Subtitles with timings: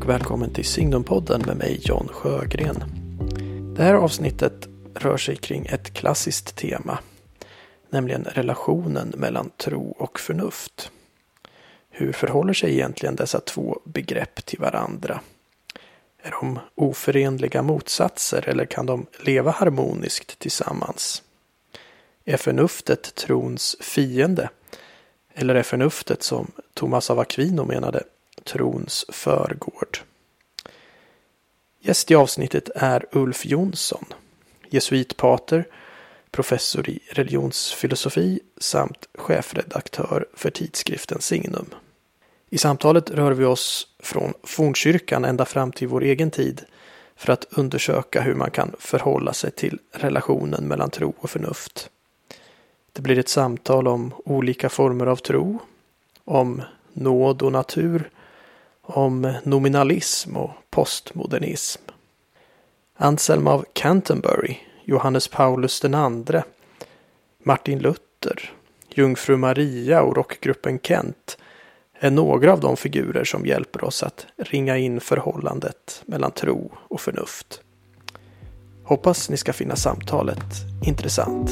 [0.00, 2.84] Och välkommen till Signumpodden med mig John Sjögren.
[3.76, 6.98] Det här avsnittet rör sig kring ett klassiskt tema,
[7.90, 10.90] nämligen relationen mellan tro och förnuft.
[11.90, 15.20] Hur förhåller sig egentligen dessa två begrepp till varandra?
[16.22, 21.22] Är de oförenliga motsatser eller kan de leva harmoniskt tillsammans?
[22.24, 24.50] Är förnuftet trons fiende?
[25.34, 28.02] Eller är förnuftet, som Thomas av Aquino menade,
[28.44, 29.98] trons förgård?
[31.80, 34.04] Gäst i avsnittet är Ulf Jonsson,
[34.70, 35.64] jesuitpater,
[36.30, 41.74] professor i religionsfilosofi samt chefredaktör för tidskriften Signum.
[42.50, 46.64] I samtalet rör vi oss från fornkyrkan ända fram till vår egen tid
[47.16, 51.90] för att undersöka hur man kan förhålla sig till relationen mellan tro och förnuft.
[52.92, 55.58] Det blir ett samtal om olika former av tro,
[56.24, 58.10] om nåd och natur,
[58.90, 61.82] om nominalism och postmodernism.
[62.96, 66.40] Anselm av Canterbury, Johannes Paulus II,
[67.44, 68.52] Martin Luther,
[68.94, 71.38] Jungfru Maria och rockgruppen Kent
[72.00, 77.00] är några av de figurer som hjälper oss att ringa in förhållandet mellan tro och
[77.00, 77.60] förnuft.
[78.84, 80.44] Hoppas ni ska finna samtalet
[80.86, 81.50] intressant.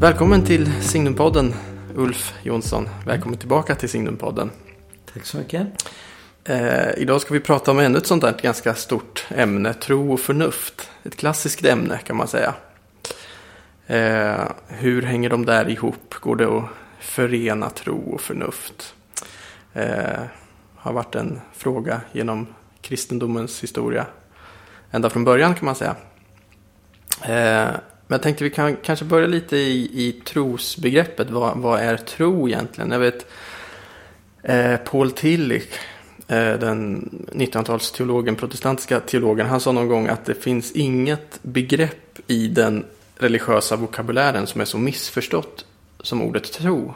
[0.00, 1.54] Välkommen till Signumpodden
[1.94, 2.88] Ulf Jonsson.
[3.06, 4.50] Välkommen tillbaka till Signumpodden.
[5.12, 5.66] Tack så mycket.
[6.44, 10.20] Eh, idag ska vi prata om ännu ett sånt där ganska stort ämne, tro och
[10.20, 10.90] förnuft.
[11.04, 12.54] Ett klassiskt ämne kan man säga.
[13.86, 16.14] Eh, hur hänger de där ihop?
[16.20, 16.64] Går det att
[17.00, 18.94] förena tro och förnuft?
[19.72, 20.20] Eh,
[20.76, 22.46] har varit en fråga genom
[22.80, 24.06] kristendomens historia.
[24.90, 25.96] Ända från början kan man säga.
[28.08, 31.30] Men jag tänkte vi kan kanske börja lite i, i trosbegreppet.
[31.30, 32.90] Vad, vad är tro egentligen?
[32.90, 33.26] Jag vet
[34.42, 35.68] eh, Paul Tillich,
[36.28, 42.48] eh, den 1900-talsteologen, protestantiska teologen, han sa någon gång att det finns inget begrepp i
[42.48, 42.84] den
[43.16, 45.64] religiösa vokabulären som är så missförstått
[46.00, 46.94] som ordet tro.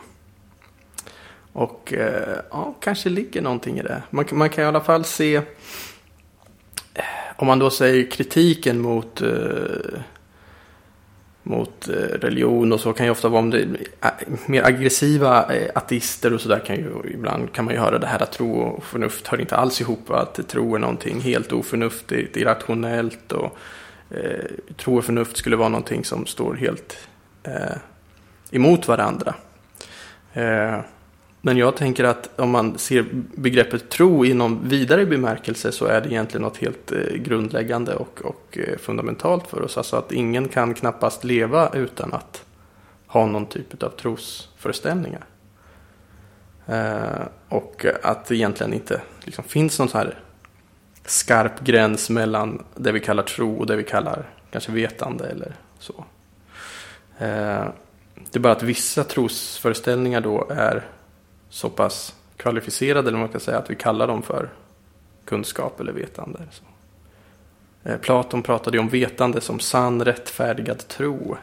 [1.52, 4.02] Och eh, ja, kanske ligger någonting i det.
[4.10, 5.36] Man, man kan i alla fall se,
[6.94, 7.04] eh,
[7.36, 9.28] om man då säger kritiken mot eh,
[11.42, 13.62] mot eh, religion och så kan ju ofta vara om det
[14.00, 14.10] eh,
[14.46, 18.06] mer aggressiva eh, ateister och så där kan ju ibland kan man ju höra det
[18.06, 22.36] här att tro och förnuft hör inte alls ihop att tro är någonting helt oförnuftigt,
[22.36, 23.58] irrationellt och
[24.10, 24.44] eh,
[24.76, 26.96] tro och förnuft skulle vara någonting som står helt
[27.42, 27.76] eh,
[28.50, 29.34] emot varandra.
[30.32, 30.78] Eh,
[31.44, 36.00] men jag tänker att om man ser begreppet tro i någon vidare bemärkelse så är
[36.00, 39.76] det egentligen något helt eh, grundläggande och, och eh, fundamentalt för oss.
[39.76, 42.44] Alltså att ingen kan knappast leva utan att
[43.06, 45.24] ha någon typ av trosföreställningar.
[46.66, 50.18] Eh, och att det egentligen inte liksom, finns någon så här
[51.04, 56.04] skarp gräns mellan det vi kallar tro och det vi kallar kanske vetande eller så.
[57.18, 57.64] Eh,
[58.30, 60.86] det är bara att vissa trosföreställningar då är
[61.52, 64.50] så pass kvalificerade, eller man kan säga, att vi kallar dem för
[65.24, 66.38] kunskap eller vetande.
[66.50, 66.64] Så.
[67.82, 71.36] Eh, Platon pratade ju om vetande som sann rättfärdigad tro.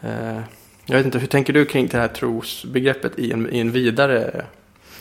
[0.00, 0.40] Eh,
[0.86, 4.46] jag vet inte, hur tänker du kring det här trosbegreppet i en, i en vidare,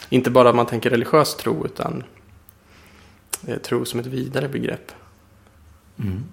[0.10, 2.04] inte bara att man tänker religiös tro, utan
[3.48, 4.92] eh, tro som ett vidare begrepp?
[6.00, 6.24] Mm.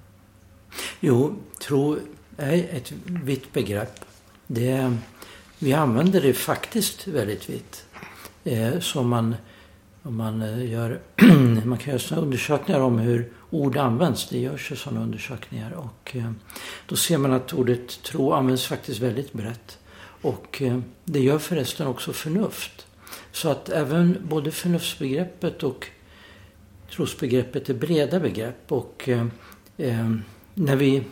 [1.01, 1.99] Jo, tro
[2.37, 4.01] är ett vitt begrepp.
[4.47, 4.97] Det
[5.63, 7.87] vi använder det faktiskt väldigt vitt.
[8.45, 9.35] Eh, så man,
[10.03, 11.01] om man, eh, gör,
[11.65, 14.29] man kan göra undersökningar om hur ord används.
[14.29, 15.73] Det görs ju sådana undersökningar.
[15.73, 16.33] Och, eh,
[16.87, 19.79] då ser man att ordet tro används faktiskt väldigt brett.
[20.23, 22.87] Och eh, det gör förresten också förnuft.
[23.33, 25.87] Så att även både förnuftsbegreppet och
[26.91, 28.73] trosbegreppet är breda begrepp.
[28.73, 29.27] Och eh,
[29.77, 30.11] eh
[30.55, 31.03] när vi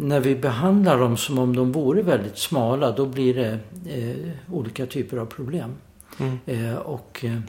[0.00, 4.86] när vi behandlar dem som om de vore väldigt smala då blir det eh, olika
[4.86, 5.74] typer av problem.
[6.18, 6.38] Mm.
[6.46, 7.40] Eh, och, eh,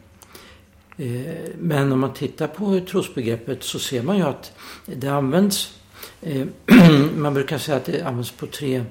[1.58, 4.52] men om man tittar på trosbegreppet så ser man ju att
[4.86, 5.80] det används
[6.22, 6.48] eh,
[7.16, 8.84] man brukar säga att det används på tre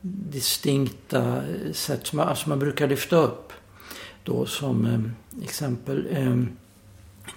[0.00, 1.42] distinkta
[1.72, 2.12] sätt.
[2.12, 3.52] Man, alltså man brukar lyfta upp
[4.24, 6.36] då som eh, exempel eh,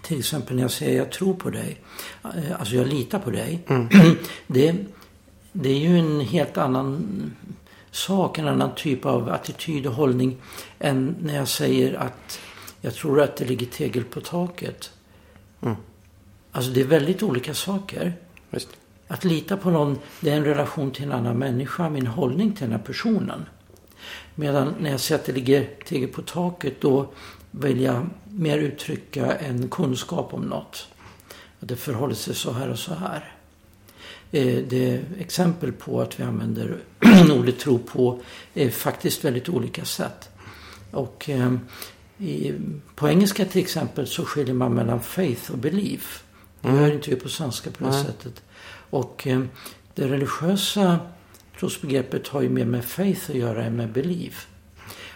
[0.01, 1.81] till exempel när jag säger jag tror på dig.
[2.59, 3.59] Alltså jag litar på dig.
[3.67, 3.89] Mm.
[4.47, 4.85] Det
[5.53, 7.05] det är ju en helt annan
[7.91, 10.37] sak, en annan typ av attityd och hållning
[10.79, 12.39] än när jag säger att
[12.81, 14.91] jag tror att det ligger tegel på taket.
[15.61, 15.75] Mm.
[16.51, 18.13] Alltså det är väldigt olika saker.
[18.49, 18.69] Visst.
[19.07, 22.63] Att lita på någon, det är en relation till en annan människa, min hållning till
[22.63, 23.45] den här personen.
[24.35, 27.07] Medan när jag säger att det ligger tegel på taket, då
[27.51, 30.87] vill jag mer uttrycka en kunskap om något.
[31.59, 33.32] Att det förhåller sig så här och så här.
[34.33, 36.77] Eh, det exempel på att vi använder
[37.39, 38.19] ordet tro på
[38.53, 40.29] är faktiskt väldigt olika sätt.
[40.91, 41.53] Och eh,
[42.17, 42.53] i,
[42.95, 46.23] på engelska till exempel så skiljer man mellan faith och belief.
[46.61, 46.81] Det Mm.
[46.81, 48.03] gör inte vi på svenska på det Nej.
[48.05, 48.41] sättet.
[48.89, 49.41] Och eh,
[49.95, 50.99] det religiösa
[51.59, 54.47] trosbegreppet har ju mer med faith att göra än med belief.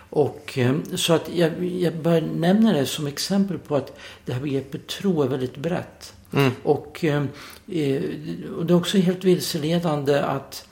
[0.09, 4.41] Och eh, så att jag, jag bara nämner det som exempel på att det här
[4.41, 6.13] begreppet tro är väldigt brett.
[6.33, 6.51] Mm.
[6.63, 7.23] Och, eh,
[7.67, 8.03] eh,
[8.57, 10.67] och det är också helt vilseledande att,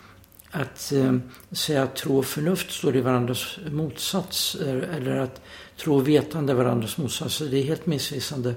[0.51, 1.17] att eh,
[1.51, 4.55] säga att tro och förnuft står i varandras motsats.
[4.55, 5.41] eh, Eller att
[5.77, 7.39] tro och vetande är varandras motsats.
[7.39, 8.55] Det är helt missvisande.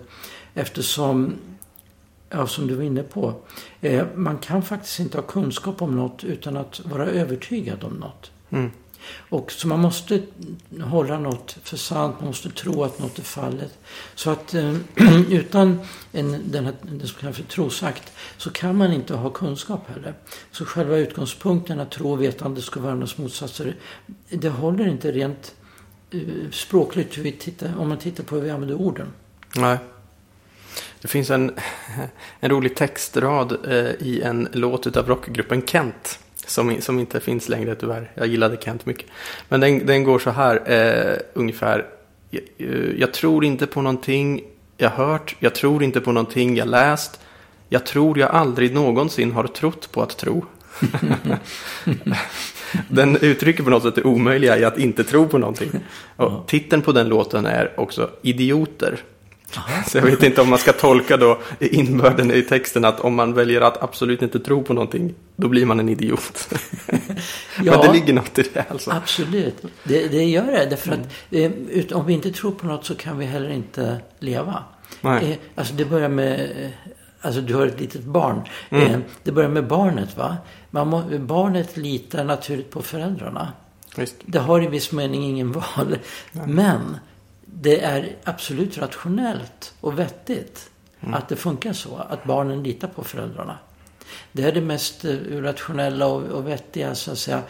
[0.55, 1.35] Eftersom,
[2.31, 3.35] ja, som du var inne på,
[3.81, 8.31] eh, man kan faktiskt inte ha kunskap om något utan att vara övertygad om något.
[8.51, 8.71] Mm.
[9.29, 10.23] Och så man måste
[10.83, 13.79] hålla något för sant, man måste tro att något är fallet.
[14.15, 14.75] Så att eh,
[15.31, 15.81] utan
[16.13, 20.15] en, den här, det som kallas för trosakt så kan man inte ha kunskap heller.
[20.51, 23.77] Så själva utgångspunkten att tro och vetande ska vara varandras motsatser,
[24.31, 25.55] det håller inte rent
[26.11, 26.21] eh,
[26.51, 29.07] språkligt hur vi tittar, om man tittar på hur vi använder orden.
[29.57, 29.79] Nej.
[31.01, 31.55] Det finns en,
[32.41, 36.19] en rolig textrad eh, i en låt av rockgruppen Kent.
[36.49, 38.11] Som, som inte finns längre tyvärr.
[38.15, 39.07] Jag gillade Kent mycket.
[39.49, 41.87] Men den, den går så här eh, ungefär.
[42.31, 44.43] Jag, eh, jag tror inte på någonting
[44.77, 45.37] jag hört.
[45.39, 47.21] Jag tror inte på någonting jag läst.
[47.69, 50.45] Jag tror jag aldrig någonsin har trott på att tro.
[52.89, 55.71] den uttrycker på något sätt det omöjliga i att inte tro på någonting.
[56.17, 59.03] Och titeln på den låten är också Idioter.
[59.87, 63.35] Så jag vet inte om man ska tolka då inbörden i texten att om man
[63.35, 66.49] väljer att absolut inte tro på någonting, då blir man en idiot.
[67.57, 68.91] Men det ligger något i det alltså.
[68.91, 70.67] Absolut, det, det gör det.
[70.71, 71.01] Därför att
[71.31, 74.63] eh, ut, om vi inte tror på något så kan vi heller inte leva.
[75.01, 75.33] Nej.
[75.33, 76.71] Eh, alltså det börjar med, eh,
[77.21, 78.43] alltså du har ett litet barn.
[78.71, 79.05] Mm.
[79.23, 80.37] Det börjar med barnet va.
[80.71, 83.53] Må, barnet litar naturligt på föräldrarna.
[83.97, 84.17] Visst.
[84.25, 85.99] Det har i viss mening ingen val.
[86.33, 86.97] Men
[87.61, 90.71] det är absolut rationellt och vettigt
[91.01, 91.97] att det funkar så.
[91.97, 93.59] Att barnen litar på föräldrarna.
[94.33, 97.43] Det är det mest eh, rationella och, och vettiga så att säga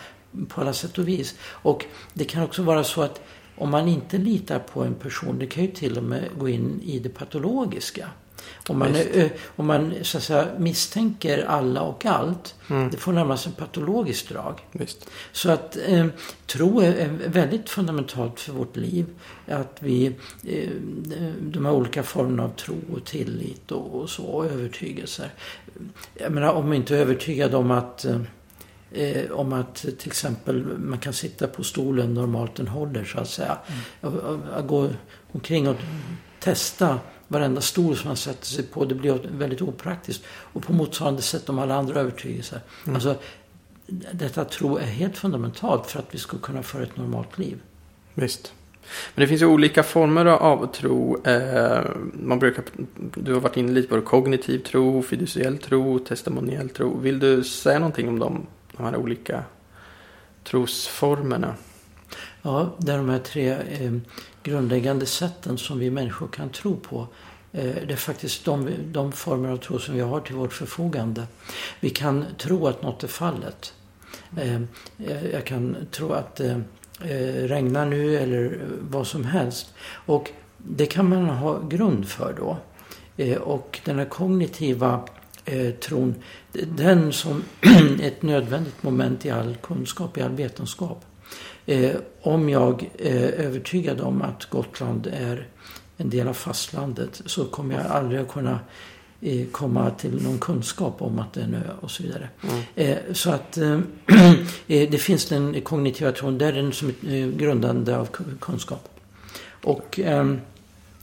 [0.49, 1.35] på alla sätt och vis.
[1.43, 1.85] Och
[2.15, 3.21] det kan också vara så att
[3.57, 6.81] om man inte litar på en person, det kan ju till och med gå in
[6.85, 8.11] i det patologiska.
[8.69, 12.91] Om man, ö- om man så att säga, misstänker alla och allt, Mm.
[12.91, 14.61] det får närmast en patologiskt drag.
[14.73, 15.11] Visst.
[15.33, 16.07] Så att eh,
[16.47, 19.07] tro är, är väldigt fundamentalt för vårt liv.
[19.49, 20.07] Att vi,
[20.45, 20.69] eh,
[21.41, 25.33] de här olika formerna av tro och tillit och, och så, och övertygelser.
[26.15, 28.21] Jag menar om vi inte är övertygade om att eh,
[28.93, 33.29] Eh, om att till exempel man kan sitta på stolen normalt den håller så att
[33.29, 33.59] säga.
[34.01, 34.89] Och, och, och gå
[35.33, 35.77] omkring och
[36.41, 38.85] testa varenda stol som man sätter sig på.
[38.85, 40.25] Det blir väldigt opraktiskt.
[40.29, 42.61] Och på motsvarande sätt om alla andra övertygelser.
[42.87, 43.17] Alltså,
[44.13, 47.61] detta tro är helt fundamentalt för att vi ska kunna föra ett normalt liv.
[48.15, 48.53] Visst.
[49.15, 51.27] Men det finns ju olika former av tro.
[51.27, 52.65] Eh, man brukar,
[53.15, 54.03] du har varit inne lite på det.
[54.03, 56.99] Kognitiv tro, fiduciell tro, testimoniell tro.
[56.99, 59.45] Vill du säga någonting om de, de här olika
[60.45, 61.55] trosformerna?
[62.43, 63.93] Ja, det är de här tre eh,
[64.49, 67.07] grundläggande sätten som vi människor kan tro på.
[67.53, 71.27] Eh, det är faktiskt de, de former av tro som vi har till vårt förfogande.
[71.81, 73.75] Vi kan tro att något är fallet.
[74.37, 74.61] Eh,
[75.33, 76.59] jag- kan tro att eh,
[77.03, 79.75] det regnar nu eller vad som helst.
[80.07, 82.57] Och det kan man ha grund för då.
[83.41, 85.01] Och den här kognitiva
[85.81, 86.15] tron,
[86.53, 87.43] den som
[88.03, 91.05] ett nödvändigt moment i all kunskap, i all vetenskap.
[91.69, 95.47] Eh, om jag är övertygad om att Gotland är
[95.97, 98.61] en del av fastlandet så kommer jag aldrig att kunna
[99.21, 102.29] eh, komma till någon kunskap om att det är en ö och så vidare.
[102.75, 103.73] Eh, så att eh,
[104.67, 108.39] eh, det finns den kognitiva tron, där är den som ett eh, grundande av ku-
[108.41, 108.89] kunskap.
[109.65, 110.35] Och eh,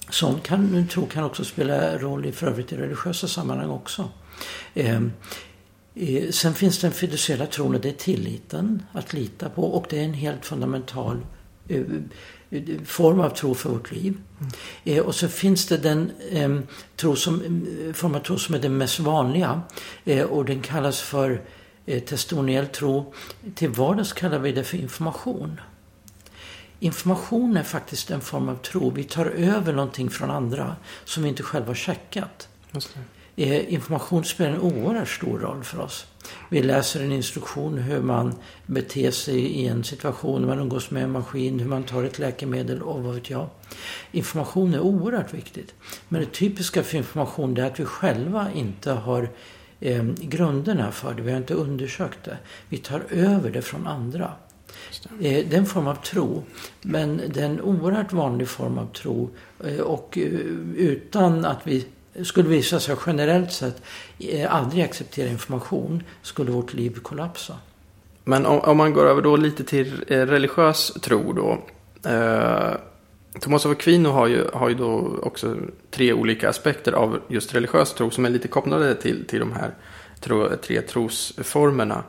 [0.10, 4.10] sån kan, tro kan också spela roll i för övrigt i religiösa sammanhang också.
[5.96, 10.00] Eh, Sen finns den fiduciella tron och det är tilliten att lita på och det
[10.00, 11.26] är en helt fundamental
[11.68, 11.82] eh,
[12.86, 14.18] form av tro för vårt liv.
[14.84, 16.12] Eh, Och så finns det den
[16.96, 19.62] tro som, form av tro som är den mest vanliga
[20.30, 21.42] och den kallas för
[22.06, 23.14] testimoniell tro.
[23.56, 25.60] Till vardags kallar vi det för information.
[26.80, 28.90] Information är faktiskt en form av tro.
[28.90, 30.76] Vi tar över någonting från andra
[31.06, 32.48] som vi inte själva checkat.
[33.38, 36.06] Eh, information spelar en oerhört stor roll för oss.
[36.50, 41.04] Vi läser en instruktion hur man beter sig i en situation, när man umgås med
[41.04, 43.50] en maskin, hur man tar ett läkemedel och vad vet jag.
[44.12, 45.74] Information är oerhört viktigt.
[46.10, 49.30] Men det typiska för information är att vi själva inte har
[49.80, 51.22] eh, grunderna för det.
[51.22, 52.38] Vi har inte undersökt det.
[52.70, 54.32] Vi tar över det från andra.
[55.20, 55.40] Det.
[55.40, 56.44] Eh, det är en form av tro.
[56.82, 59.30] Men det är en oerhört vanlig form av tro.
[59.64, 60.18] Eh, och
[60.76, 61.86] utan att vi
[62.24, 63.82] skulle visa sig generellt sett
[64.20, 67.58] eh, aldrig acceptera information skulle vårt liv kollapsa.
[68.24, 71.58] Men om, om man går över då lite till eh, religiös tro då.
[72.10, 72.74] Eh,
[73.40, 75.58] Thomas av Aquino har ju, har ju då också
[75.92, 79.72] tre olika aspekter av just religiös tro som är lite kopplade till, till de här
[80.20, 82.04] tro, tre trosformerna.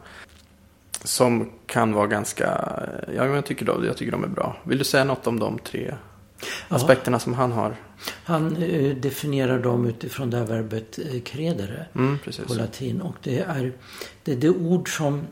[1.04, 2.44] Som kan vara ganska,
[3.16, 4.56] ja jag tycker, då, jag tycker de är bra.
[4.62, 5.94] Vill du säga något om de tre
[6.68, 7.76] aspekterna som han har?
[8.24, 13.00] Han eh, definierar dem utifrån det här verbet eh, credere mm, på latin.
[13.00, 13.72] Och det är,
[14.24, 15.26] det är det ord som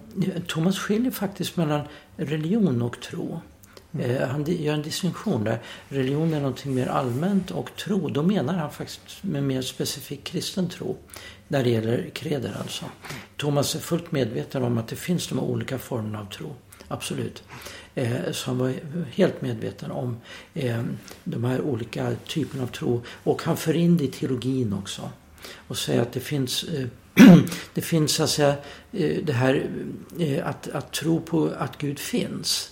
[0.46, 1.80] Thomas skiljer faktiskt mellan
[2.16, 3.40] religion och tro.
[3.92, 4.10] Mm.
[4.10, 5.58] Eh, han gör en distinktion där.
[5.88, 10.68] Religion är någonting mer allmänt och tro, då menar han faktiskt med mer specifik kristen
[10.68, 10.96] tro.
[11.48, 12.84] När det gäller kreder alltså.
[13.36, 16.54] Thomas är fullt medveten om att det finns de olika formerna av tro.
[16.88, 17.42] Absolut.
[17.96, 18.74] Eh, som var
[19.12, 20.16] helt medveten om
[20.54, 20.82] eh,
[21.24, 23.02] de här olika typerna av tro.
[23.24, 25.10] Och han för in det i teologin också.
[25.68, 26.86] Och säger att det finns eh,
[27.74, 28.42] det finns alltså
[28.92, 29.66] eh, det här
[30.18, 32.70] eh, att, att tro på att Gud finns.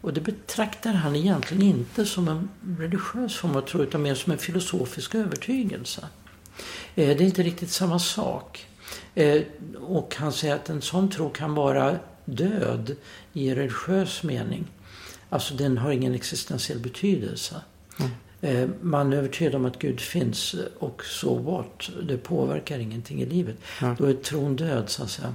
[0.00, 2.48] Och det betraktar han egentligen inte som en
[2.78, 6.08] religiös form av tro utan mer som en filosofisk övertygelse.
[6.94, 8.66] Eh, det är inte riktigt samma sak.
[9.14, 9.42] Eh,
[9.80, 11.98] och han säger att en sån tro kan vara
[12.28, 12.96] död
[13.32, 14.66] i religiös mening.
[15.28, 17.54] Alltså den har ingen existentiell betydelse.
[17.98, 18.10] Mm.
[18.40, 21.90] Eh, man är övertygad om att Gud finns och så what.
[22.02, 23.56] Det påverkar ingenting i livet.
[23.82, 23.96] Mm.
[23.98, 25.34] Då är tron död så att säga.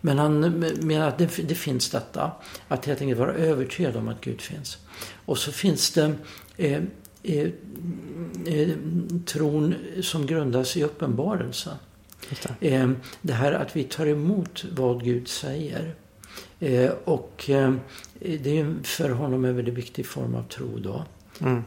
[0.00, 0.40] Men han
[0.80, 2.32] menar att det, det, finns detta.
[2.68, 4.78] Att helt enkelt vara övertygad om att Gud finns.
[5.26, 6.14] Och så finns det
[6.56, 6.82] eh,
[7.22, 7.48] eh,
[8.46, 8.68] eh,
[9.26, 11.70] tron som grundas i uppenbarelse.
[12.60, 12.74] Det.
[12.74, 12.90] Eh,
[13.22, 15.94] det här att vi tar emot vad Gud säger.
[16.60, 17.74] Eh, och eh,
[18.20, 21.04] det är för honom en väldigt viktig form av tro då.
[21.40, 21.62] Mm.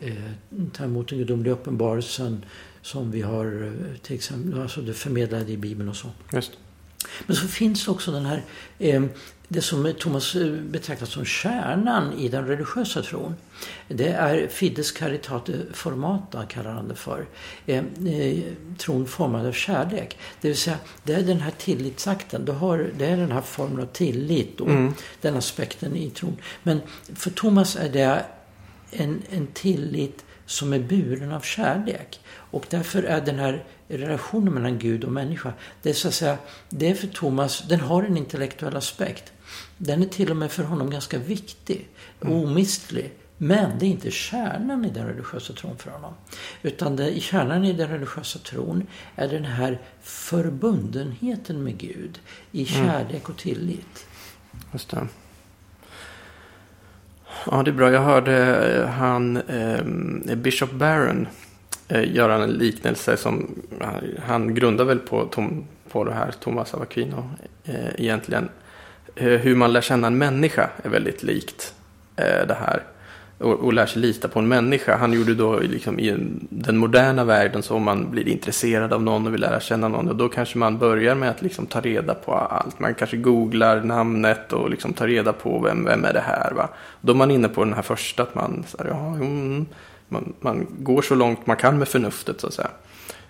[0.73, 2.45] ta emot den gudomliga uppenbarelsen
[2.81, 6.07] som vi har till exempel, alltså det förmedlade i Bibeln och så.
[6.33, 6.51] Just.
[7.25, 8.43] Men så finns också den här,
[8.79, 9.03] eh,
[9.47, 13.35] det som Thomas eh, betraktar som kärnan i den religiösa tron.
[13.87, 17.25] Det är Fides caritate formata, kallar han det för.
[17.65, 17.83] Eh,
[18.77, 20.17] tron formad av kärlek.
[20.41, 22.45] Det vill säga, det är den här tillitsakten.
[22.45, 24.65] Det är den här formen av tillit då.
[24.65, 24.93] Mm.
[25.21, 26.37] Den aspekten i tron.
[26.63, 26.81] Men
[27.15, 28.25] för Thomas är det
[28.91, 32.19] en, en tillit som är buren av kärlek.
[32.27, 36.37] Och därför är den här relationen mellan Gud och människa, det är så att säga,
[36.69, 39.33] det är för Thomas, den har en intellektuell aspekt.
[39.77, 41.89] Den är till och med för honom ganska viktig,
[42.21, 42.33] mm.
[42.33, 43.13] omistlig.
[43.37, 46.13] Men det är inte kärnan i den religiösa tron för honom.
[46.61, 52.19] Utan det, kärnan i den religiösa tron är den här förbundenheten med Gud
[52.51, 52.85] i mm.
[52.87, 54.05] kärlek och tillit.
[54.73, 55.07] Just det.
[57.51, 57.91] Ja, det är bra.
[57.91, 61.27] Jag hörde eh, han, ehm, eh, Bishop Barron
[61.87, 63.87] eh, göra en liknelse som eh,
[64.25, 67.29] han grundar väl på, tom, på det här Thomas av Aquino
[67.65, 68.49] eh, egentligen.
[69.15, 71.73] Eh, hur man lär känna en människa är väldigt likt
[72.15, 72.83] eh, det här
[73.43, 74.97] och, och lär sig lita på en människa.
[74.97, 76.17] Han gjorde då liksom i
[76.49, 80.09] den moderna världen så om man blir intresserad av någon och vill lära känna någon.
[80.09, 82.79] Och då kanske man börjar med att liksom ta reda på allt.
[82.79, 86.51] Man kanske googlar namnet och liksom tar reda på vem, vem är det här.
[86.51, 86.69] Va?
[87.01, 89.65] Då är man inne på den här första att man, så här, ja, mm,
[90.07, 92.69] man, man går så långt man kan med förnuftet så att säga.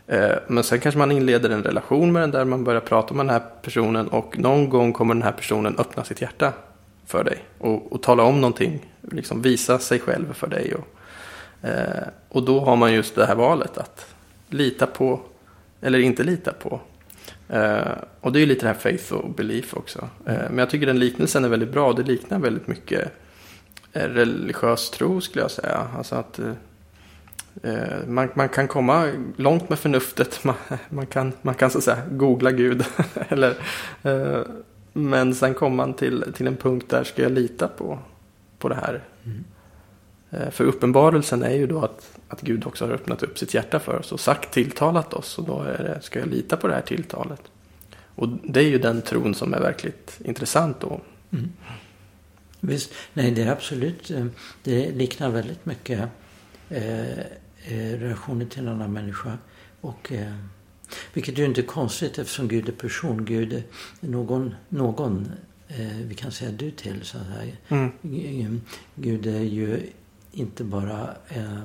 [0.07, 3.25] Eh, men sen kanske man inleder en relation med den där, man börjar prata med
[3.25, 6.53] den här personen och någon gång kommer den här personen öppna sitt hjärta
[7.05, 8.79] för dig och, och tala om någonting,
[9.11, 10.73] liksom visa sig själv för dig.
[10.75, 10.87] Och,
[11.67, 14.15] eh, och då har man just det här valet att
[14.49, 15.19] lita på
[15.81, 16.81] eller inte lita på.
[17.49, 17.91] Eh,
[18.21, 20.09] och det är ju lite det här faith och belief också.
[20.25, 21.93] Eh, men jag tycker den liknelsen är väldigt bra.
[21.93, 23.11] Det liknar väldigt mycket
[23.93, 25.87] eh, religiös tro skulle jag säga.
[25.97, 26.51] Alltså att eh,
[27.63, 30.43] eh man, man kan komma långt med förnuftet.
[30.43, 30.55] Man,
[30.89, 32.85] man kan, man kan så att säga googla Gud.
[33.29, 33.55] eller
[34.03, 34.41] eh,
[34.93, 37.99] men sen kommer man till, till en punkt där ska jag lita på,
[38.63, 39.03] på det här.
[39.25, 39.43] Mm.
[40.51, 43.99] För uppenbarelsen är ju då att, att Gud också har öppnat upp sitt hjärta för
[43.99, 45.37] oss och sagt tilltalat oss.
[45.37, 47.41] Och då är det, ska jag lita på det här tilltalet.
[48.15, 51.01] Och det är ju den tron som är verkligt intressant då.
[51.31, 51.49] Mm.
[52.59, 54.25] Visst, nej det är absolut, eh,
[54.63, 55.99] det liknar väldigt mycket
[56.69, 59.37] eh, eh, relationen till en annan människa.
[59.81, 60.33] Och, eh,
[61.13, 63.25] vilket ju inte är konstigt eftersom Gud är person.
[63.25, 63.63] Gud är
[63.99, 65.31] någon, någon
[66.07, 67.03] vi kan säga du till.
[67.03, 67.55] Så här.
[67.69, 68.61] Mm.
[68.95, 69.89] Gud är ju
[70.31, 71.61] inte bara eh,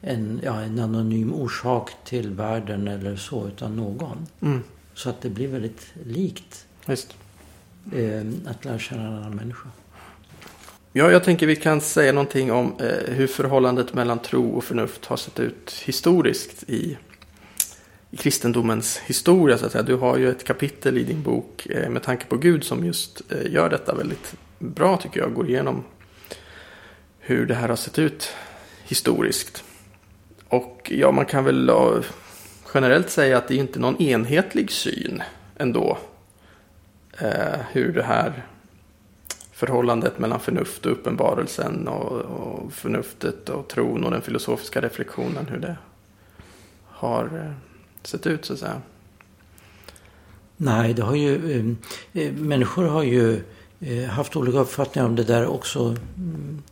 [0.00, 4.26] en, ja, en anonym orsak till världen eller så, utan någon.
[4.40, 4.62] Mm.
[4.94, 6.66] Så att det blir väldigt likt.
[6.86, 7.16] Just.
[7.92, 9.68] Eh, att lära känna en annan människa.
[10.92, 15.04] Ja, jag tänker vi kan säga någonting om eh, hur förhållandet mellan tro och förnuft
[15.04, 16.98] har sett ut historiskt i
[18.16, 19.58] kristendomens historia.
[19.58, 19.82] Så att säga.
[19.82, 23.22] Du har ju ett kapitel i din bok eh, med tanke på Gud som just
[23.32, 25.34] eh, gör detta väldigt bra tycker jag.
[25.34, 25.84] Går igenom
[27.18, 28.34] hur det här har sett ut
[28.84, 29.64] historiskt.
[30.48, 31.70] Och ja, man kan väl
[32.74, 35.22] generellt säga att det är inte någon enhetlig syn
[35.56, 35.98] ändå.
[37.18, 38.46] Eh, hur det här
[39.52, 45.46] förhållandet mellan förnuft och uppenbarelsen och, och förnuftet och tron och den filosofiska reflektionen.
[45.46, 45.76] Hur det
[46.86, 47.71] har eh,
[48.06, 48.82] sett ut så att säga.
[50.56, 53.42] Nej, det har ju, eh, eh, människor har ju
[53.80, 55.96] eh, haft olika uppfattningar om det där också.
[56.16, 56.62] Mm,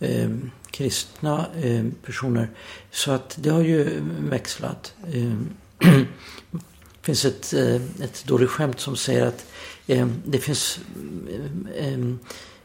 [0.00, 0.30] eh,
[0.70, 2.48] kristna eh, personer.
[2.90, 4.94] Så att det har ju växlat.
[5.06, 5.36] det
[5.80, 6.02] eh,
[7.02, 7.52] finns ett,
[8.02, 9.46] ett dåligt skämt som säger att
[9.86, 10.80] Eh, det finns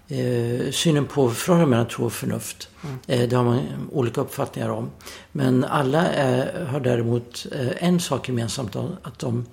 [0.10, 2.70] eh, eh, synen på förhållandet mellan tro och förnuft.
[3.08, 3.30] Mm.
[3.30, 3.62] det har man
[3.92, 4.90] olika uppfattningar om.
[5.32, 7.46] Men alla är, har däremot
[7.78, 8.76] en sak gemensamt.
[8.76, 9.46] Att de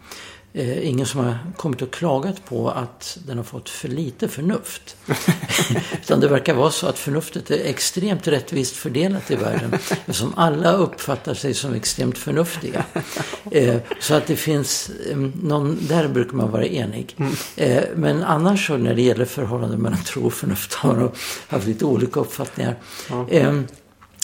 [0.57, 4.97] eh, ingen som har kommit och klagat på att den har fått för lite förnuft.
[6.03, 9.73] Utan det verkar vara så att förnuftet är extremt rättvist fördelat i världen.
[9.73, 12.85] Eftersom alla uppfattar sig som extremt förnuftiga.
[13.51, 17.15] Eh, så att det finns eh, någon, där brukar man vara enig.
[17.19, 17.33] Mm.
[17.57, 21.11] Eh, men annars så när det gäller förhållanden mellan tro och förnuft har man
[21.49, 22.77] haft lite olika uppfattningar.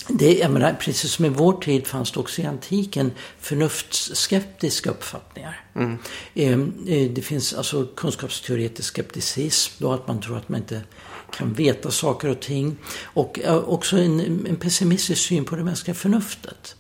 [0.09, 5.65] Det, jag menar, precis som i vår tid fanns det också i antiken förnuftsskeptiska uppfattningar.
[5.75, 5.99] Mm.
[6.35, 10.83] Ehm, eh, det finns alltså kunskapsteoretisk skepticism, då att man tror att man inte
[11.31, 12.77] kan veta saker och ting.
[13.03, 16.77] Och eh, också en, en pessimistisk syn på det mänskliga förnuftet.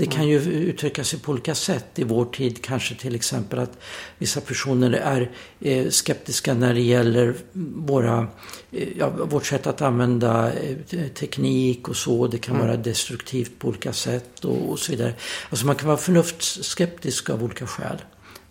[0.00, 2.64] Det kan ju uttrycka sig på olika sätt i vår tid.
[2.64, 3.78] Kanske till exempel att
[4.18, 7.34] vissa personer är eh, skeptiska när det gäller
[7.74, 8.28] våra,
[8.72, 12.26] eh, ja, vårt sätt att använda eh, teknik och så.
[12.26, 12.66] Det kan mm.
[12.66, 15.14] vara destruktivt på olika sätt och, och så vidare.
[15.50, 17.98] Alltså man kan vara förnuftsskeptisk av olika skäl.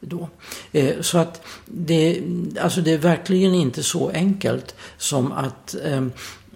[0.02, 0.30] Då.
[1.02, 2.22] Så att det,
[2.60, 5.76] alltså det är verkligen inte så enkelt som att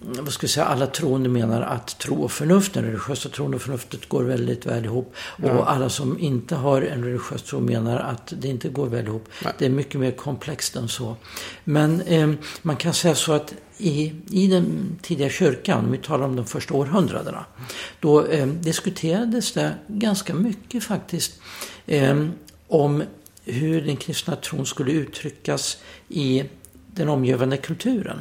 [0.06, 3.62] vad ska jag säga, alla troende menar att tro och förnuft, den religiösa tron och
[3.62, 5.16] förnuftet går väldigt väl ihop.
[5.38, 5.52] Ja.
[5.52, 9.26] Och alla som inte har en religiös tro menar att det inte går väl ihop.
[9.44, 9.54] Nej.
[9.58, 11.16] Det är mycket mer komplext än så.
[11.64, 16.26] Men eh, man kan säga så att i, i den tidiga kyrkan, om vi talar
[16.26, 17.46] om de första århundradena,
[18.00, 21.40] då eh, diskuterades det ganska mycket faktiskt
[21.86, 22.26] eh,
[22.68, 23.04] om
[23.46, 25.78] hur den kristna tron skulle uttryckas
[26.10, 26.44] i
[26.88, 28.20] den omgivande kulturen.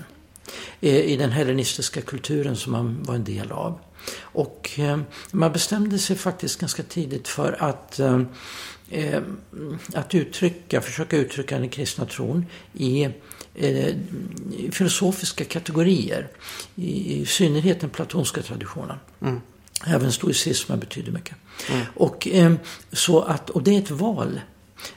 [0.81, 3.79] Eh, i den hellenistiska kulturen som man var en del av.
[4.21, 5.01] Och eh,
[5.31, 9.23] man bestämde sig faktiskt ganska tidigt för att, eh,
[9.95, 13.09] att uttrycka, försöka uttrycka den kristna tron i
[14.73, 16.29] filosofiska kategorier.
[16.77, 18.97] I, synnerhet den platonska traditionen.
[19.21, 19.41] Mm.
[19.87, 21.37] Även stoicismen betyder mycket.
[21.71, 21.87] Mm.
[21.95, 22.29] Och,
[22.93, 24.52] så att, och det är ett val Eh,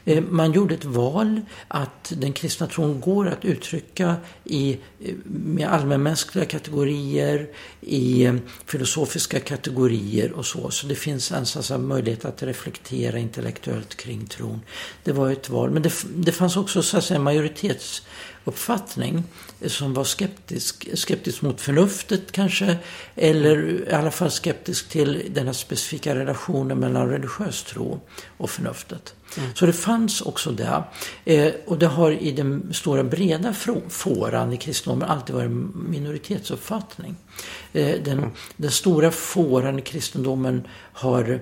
[0.05, 4.77] Eh, man gjorde ett val att den kristna tron går att uttrycka i, eh,
[5.25, 7.47] med allmänmänskliga kategorier,
[7.81, 10.71] i eh, filosofiska kategorier och så.
[10.71, 14.61] Så det finns en alltså, möjlighet att reflektera intellektuellt kring tron.
[15.03, 15.69] Det var ett val.
[15.69, 19.23] Men det, det fanns också så att säga, majoritetsuppfattning
[19.67, 22.77] som var skeptisk, skeptisk mot förnuftet kanske,
[23.15, 27.99] eller i alla fall skeptisk till den här specifika relationen mellan religiös tro
[28.37, 29.15] och förnuftet.
[29.37, 29.49] Mm.
[29.55, 30.83] Så det fanns också det.
[31.25, 33.53] Eh, och det har i den stora breda
[33.89, 37.15] fåran i kristendomen alltid varit en minoritetsuppfattning.
[37.73, 38.29] Eh, den, mm.
[38.57, 41.41] den stora fåran i kristendomen har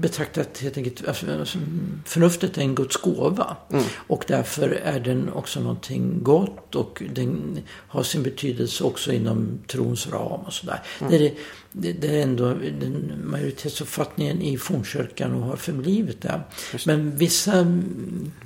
[0.00, 1.58] betraktat helt enkelt, alltså,
[2.04, 3.56] förnuftet är en Guds gåva.
[3.72, 3.84] Mm.
[4.06, 10.06] Och därför är den också någonting gott och den har sin betydelse också inom trons
[10.06, 10.82] ram och sådär.
[11.00, 11.12] Mm.
[11.12, 11.34] Det, är,
[11.72, 16.40] det, det är ändå den majoritetsuppfattningen i fornkyrkan och har förblivit det.
[16.86, 17.80] Men vissa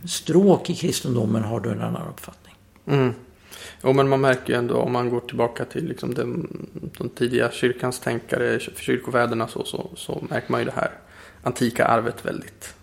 [0.07, 2.55] stråk i kristendomen har då en annan uppfattning.
[2.87, 3.14] Mm.
[3.85, 6.66] Jo, men man märker ju ändå om man går tillbaka till liksom den,
[6.99, 10.90] de tidiga kyrkans tänkare, kyrkovärderna så, så, så märker man ju det här
[11.42, 12.75] antika arvet väldigt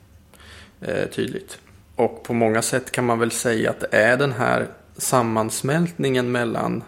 [0.82, 1.60] eh, tydligt.
[1.96, 6.84] och på många sätt kan man väl säga att det är den här sammansmältningen mellan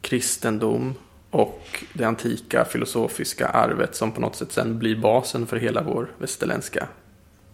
[0.00, 0.94] kristendom
[1.30, 6.10] och det antika filosofiska arvet som på något sätt sen blir basen för hela vår
[6.18, 6.88] västerländska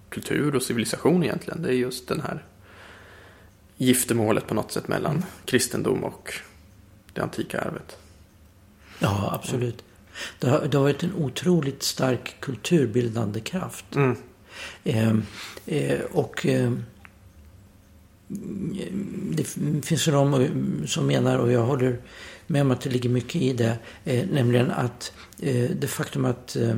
[0.09, 1.63] kultur och civilisation egentligen.
[1.63, 2.45] Det är just den här
[3.85, 6.35] giftermålet på något sätt mellan kristendom och
[7.13, 7.97] det antika arvet.
[8.99, 9.85] Ja, absolut.
[10.39, 13.95] Det har, det har varit en otroligt stark kulturbildande kraft.
[13.95, 14.17] Mm.
[14.85, 15.15] Eh,
[15.67, 16.73] eh, och eh,
[19.31, 19.45] det
[19.83, 20.49] finns ju de
[20.87, 22.01] som menar, och jag håller
[22.47, 26.57] med om att det ligger mycket i det, eh, nämligen att eh, det faktum att
[26.57, 26.77] eh,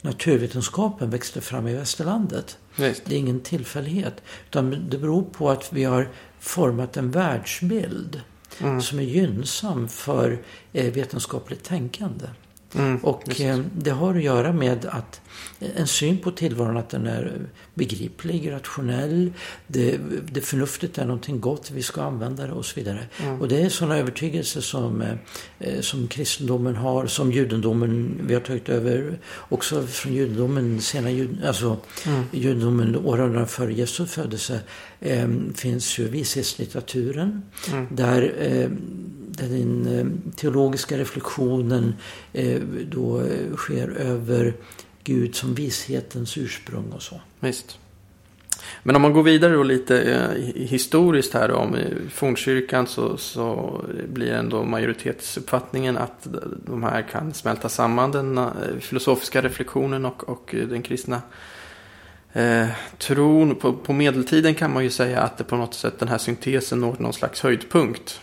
[0.00, 2.58] naturvetenskapen växte fram i västerlandet.
[2.76, 3.04] Visst.
[3.04, 4.22] Det är ingen tillfällighet.
[4.46, 6.08] Utan det beror på att vi har
[6.44, 8.20] format en världsbild
[8.60, 8.80] Mm.
[8.80, 12.26] som är gynnsam för eh, vetenskapligt tänkande.
[12.78, 15.20] Mm, Och eh, det har att göra med att
[15.76, 17.32] en syn på tillvaron att den är
[17.74, 19.32] begriplig, rationell,
[19.66, 19.98] det,
[20.32, 23.06] det förnuftet är någonting gott, vi ska använda det och så vidare.
[23.22, 23.40] Mm.
[23.40, 25.14] Och det är sådana övertygelser som, eh,
[25.58, 31.44] eh, som kristendomen har, som judendomen vi har tagit över också från judendomen, sena jud,
[31.46, 32.22] alltså Mm.
[32.32, 34.60] judendomen århundraden före Jesu födelse
[35.00, 37.86] eh, finns ju vishetslitteraturen Mm.
[37.90, 38.70] där, eh,
[39.36, 41.94] där den eh, teologiska reflektionen
[42.32, 44.54] eh, då eh, sker över
[45.04, 47.20] Gud som vishetens ursprung och så.
[47.40, 47.78] Visst.
[48.82, 51.76] Men om man går vidare då lite eh, historiskt här då, om
[52.10, 56.26] fornkyrkan så, så blir ändå majoritetsuppfattningen att
[56.66, 58.44] de här kan smälta samman den eh,
[58.80, 61.22] filosofiska reflektionen och, och den kristna
[62.32, 62.66] eh,
[62.98, 63.54] tron.
[63.54, 66.80] På, på medeltiden kan man ju säga att det på något sätt den här syntesen
[66.80, 68.20] når någon slags höjdpunkt.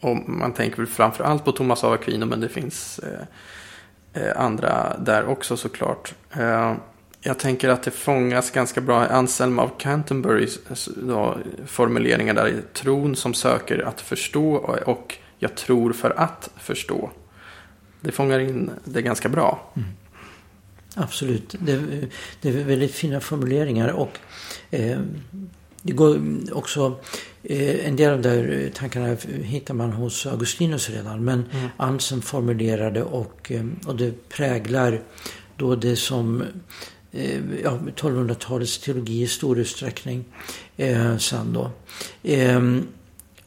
[0.00, 4.40] Och man tänker väl framför allt på Thomas av Aquino men det finns eh, eh,
[4.40, 6.14] andra där också såklart.
[6.32, 6.74] Eh,
[7.20, 10.58] jag tänker att det fångas ganska bra i Anselm av Canterburys
[10.96, 12.48] då, formuleringar där.
[12.48, 14.54] i Tron som söker att förstå
[14.86, 17.10] och jag tror för att förstå.
[18.00, 19.72] Det fångar in det ganska bra.
[19.76, 19.88] Mm.
[20.94, 21.54] Absolut.
[21.58, 21.82] Det,
[22.40, 24.18] det är väldigt fina formuleringar och
[24.70, 25.00] eh,
[25.88, 26.20] det går
[26.52, 26.98] också,
[27.42, 31.24] eh, en del av de där tankarna hittar man hos Augustinus redan.
[31.24, 31.68] Men Mm.
[31.76, 35.02] Anselm formulerade och, eh, och det präglar
[35.56, 36.42] då det som
[37.12, 40.24] eh, ja, 1200-talets teologi i stor utsträckning
[40.76, 41.70] eh, sen då.
[42.22, 42.88] Ehm,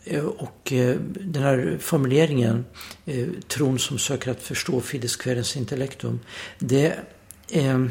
[0.04, 2.66] eh, och eh, den här formuleringen,
[3.06, 6.20] eh, tron som söker att förstå fides querens intellectum,
[6.60, 6.94] det,
[7.52, 7.86] eh,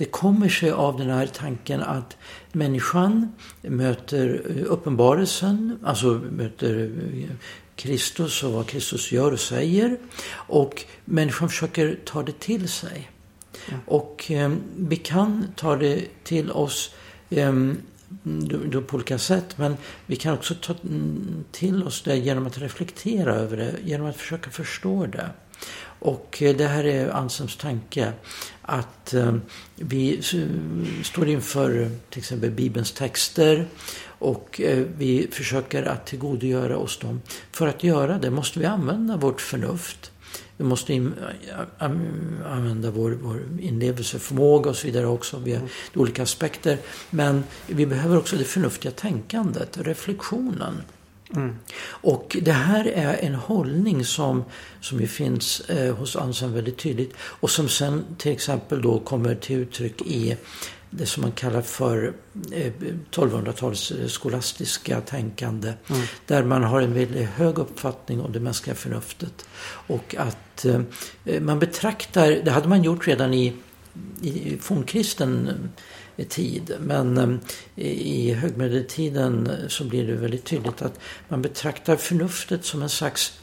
[0.00, 2.16] det kommer sig av den här tanken att
[2.52, 3.32] människan
[3.62, 7.36] möter eh, uppenbarelsen, alltså möter eh,
[7.76, 9.96] Kristus och vad Kristus gör och säger.
[10.32, 13.10] Och människan försöker ta det till sig.
[13.86, 16.94] Och eh, vi kan ta det till oss
[17.30, 17.52] eh,
[18.70, 19.58] då, på olika sätt.
[19.58, 23.74] Men vi kan också ta mm, till oss det genom att reflektera över det.
[23.84, 25.30] Genom att försöka förstå det.
[26.00, 28.12] Och eh, det här är Anselms tanke.
[28.70, 29.34] Att eh,
[29.76, 30.22] vi
[31.02, 33.66] står inför eh, till exempel Bibelns texter.
[34.04, 37.22] Och eh, vi försöker att tillgodogöra oss dem.
[37.52, 40.12] För att göra det måste vi använda vårt förnuft.
[40.56, 41.10] Vi måste
[41.78, 45.38] använda vår, vår inlevelseförmåga och så vidare också.
[45.38, 45.62] Vi har
[45.94, 46.78] olika aspekter.
[47.10, 50.82] Men vi behöver också det förnuftiga tänkandet, reflektionen.
[51.36, 51.56] Mm.
[51.82, 54.44] Och det här är en hållning som,
[54.80, 57.12] som ju finns eh, hos Anselm väldigt tydligt.
[57.18, 60.36] Och som sen till exempel då kommer till uttryck i
[60.90, 62.12] det som man kallar för
[62.52, 62.72] eh,
[63.10, 65.72] 1200-tals eh, skolastiska tänkande.
[65.88, 66.02] Mm.
[66.26, 69.46] Där man har en väldigt hög uppfattning om det mänskliga förnuftet.
[69.64, 73.52] Och att eh, man betraktar, det hade man gjort redan i,
[74.22, 75.54] i fornkristen eh,
[76.24, 76.74] tid.
[76.80, 77.18] Men
[77.76, 83.40] eh, i högmedeltiden så blir det väldigt tydligt att man betraktar förnuftet som en slags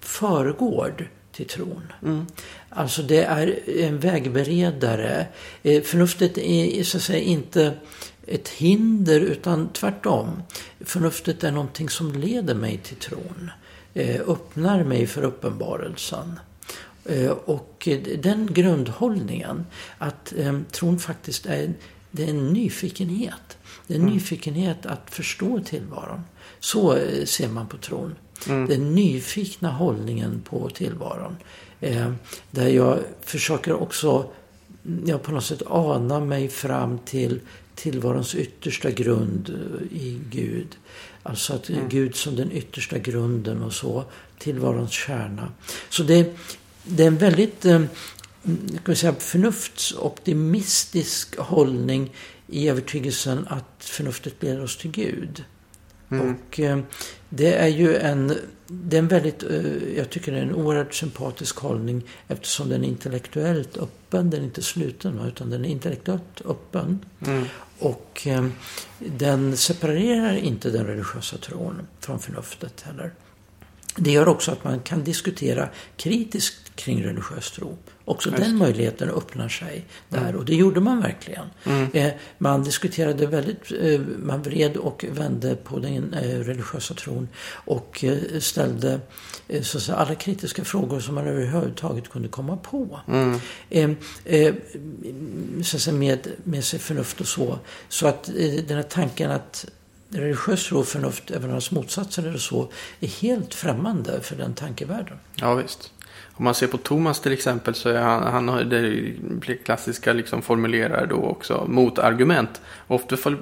[0.00, 1.92] förgård till tron.
[2.02, 2.26] Mm.
[2.68, 5.26] Alltså det är en vägberedare.
[5.62, 7.72] Eh, Förnuftet är så att säga inte
[8.26, 10.42] ett hinder utan tvärtom.
[10.80, 13.50] Förnuftet är någonting som leder mig till tron.
[13.94, 16.40] Eh, Öppnar mig för uppenbarelsen.
[17.04, 19.66] Eh, Och eh, den grundhållningen
[19.98, 21.72] att eh, tron faktiskt är,
[22.10, 23.58] det är en nyfikenhet.
[23.86, 26.20] Det är en nyfikenhet att förstå tillvaron.
[26.60, 28.14] Så eh, ser man på tron.
[28.48, 28.66] Mm.
[28.68, 31.36] Den nyfikna hållningen på tillvaron.
[31.80, 32.12] Eh,
[32.50, 34.30] där jag försöker också
[34.84, 37.40] mm, ja, på något sätt ana mig fram till
[37.74, 40.76] tillvarons yttersta grund eh, i Gud.
[41.22, 41.88] Alltså att Mm.
[41.88, 44.04] Gud som den yttersta grunden och så.
[44.38, 45.48] Tillvarons kärna.
[45.88, 46.36] Så det,
[46.84, 47.82] det är en väldigt eh,
[48.82, 52.14] ska säga, förnuftsoptimistisk hållning
[52.46, 55.44] i övertygelsen att förnuftet leder oss till Gud.
[56.10, 56.34] Mm.
[56.34, 56.78] Och eh,
[57.28, 60.94] det är ju en, det är en väldigt, eh, jag tycker det är en oerhört
[60.94, 66.40] sympatisk hållning eftersom den är intellektuellt öppen, den är inte sluten utan den är intellektuellt
[66.44, 67.04] öppen.
[67.26, 67.44] Mm.
[67.78, 68.46] Och eh,
[68.98, 73.12] den separerar inte den religiösa tron från förnuftet heller.
[73.96, 77.76] Det gör också att man kan diskutera kritiskt kring religiös tro.
[78.04, 78.42] Också Just.
[78.42, 80.36] den möjligheten öppnar sig där mm.
[80.36, 81.46] och det gjorde man verkligen.
[81.64, 81.90] Mm.
[81.92, 88.04] Eh, man diskuterade väldigt, eh, man vred och vände på den eh, religiösa tron och
[88.04, 89.00] eh, ställde
[89.48, 93.00] eh, så säga, alla kritiska frågor som man överhuvudtaget kunde komma på.
[93.08, 93.96] Mm.
[94.24, 94.54] Eh,
[95.62, 97.58] så säga, med, med sig förnuft och så.
[97.88, 98.24] Så att
[98.66, 99.66] den här tanken att
[100.10, 102.68] religiös tro och förnuft, även hans motsatser eller så,
[103.00, 105.18] är helt främmande för den tankevärlden.
[105.34, 105.92] Ja, visst.
[106.38, 110.42] Om man ser på Thomas till exempel så är han, han har det klassiska liksom
[110.42, 112.60] formulerar då också motargument.
[112.86, 113.38] Ofta för,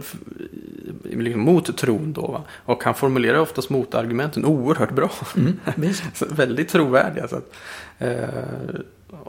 [1.02, 2.26] liksom mot tron då.
[2.26, 2.42] Va?
[2.64, 5.10] Och han formulerar oftast motargumenten oerhört bra.
[5.36, 5.60] Mm,
[6.30, 7.28] väldigt trovärdiga.
[7.28, 7.54] Så att,
[7.98, 8.28] eh,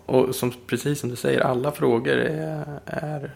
[0.05, 3.31] och som, precis som du säger, alla frågor är, är,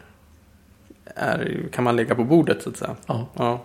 [1.05, 2.95] är, kan man lägga på bordet så att säga.
[3.05, 3.27] Ja.
[3.33, 3.63] ja.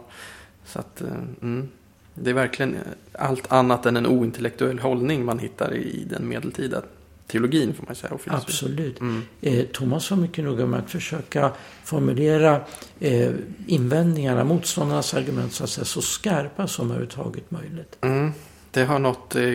[0.65, 1.09] Så att, eh,
[1.43, 1.69] mm.
[2.15, 2.77] Det är verkligen
[3.13, 6.83] allt annat än en ointellektuell hållning man hittar i den medeltida
[7.27, 8.19] teologin får man säga.
[8.27, 9.01] Absolut.
[9.01, 9.23] Mm.
[9.41, 11.51] Eh, Thomas var mycket noga med att försöka
[11.85, 12.61] formulera
[13.01, 13.31] eh,
[13.67, 17.97] invändningarna, motståndarnas argument så att säga så skarpa som överhuvudtaget möjligt.
[18.01, 18.33] Mm.
[18.71, 19.55] Det har något, eh,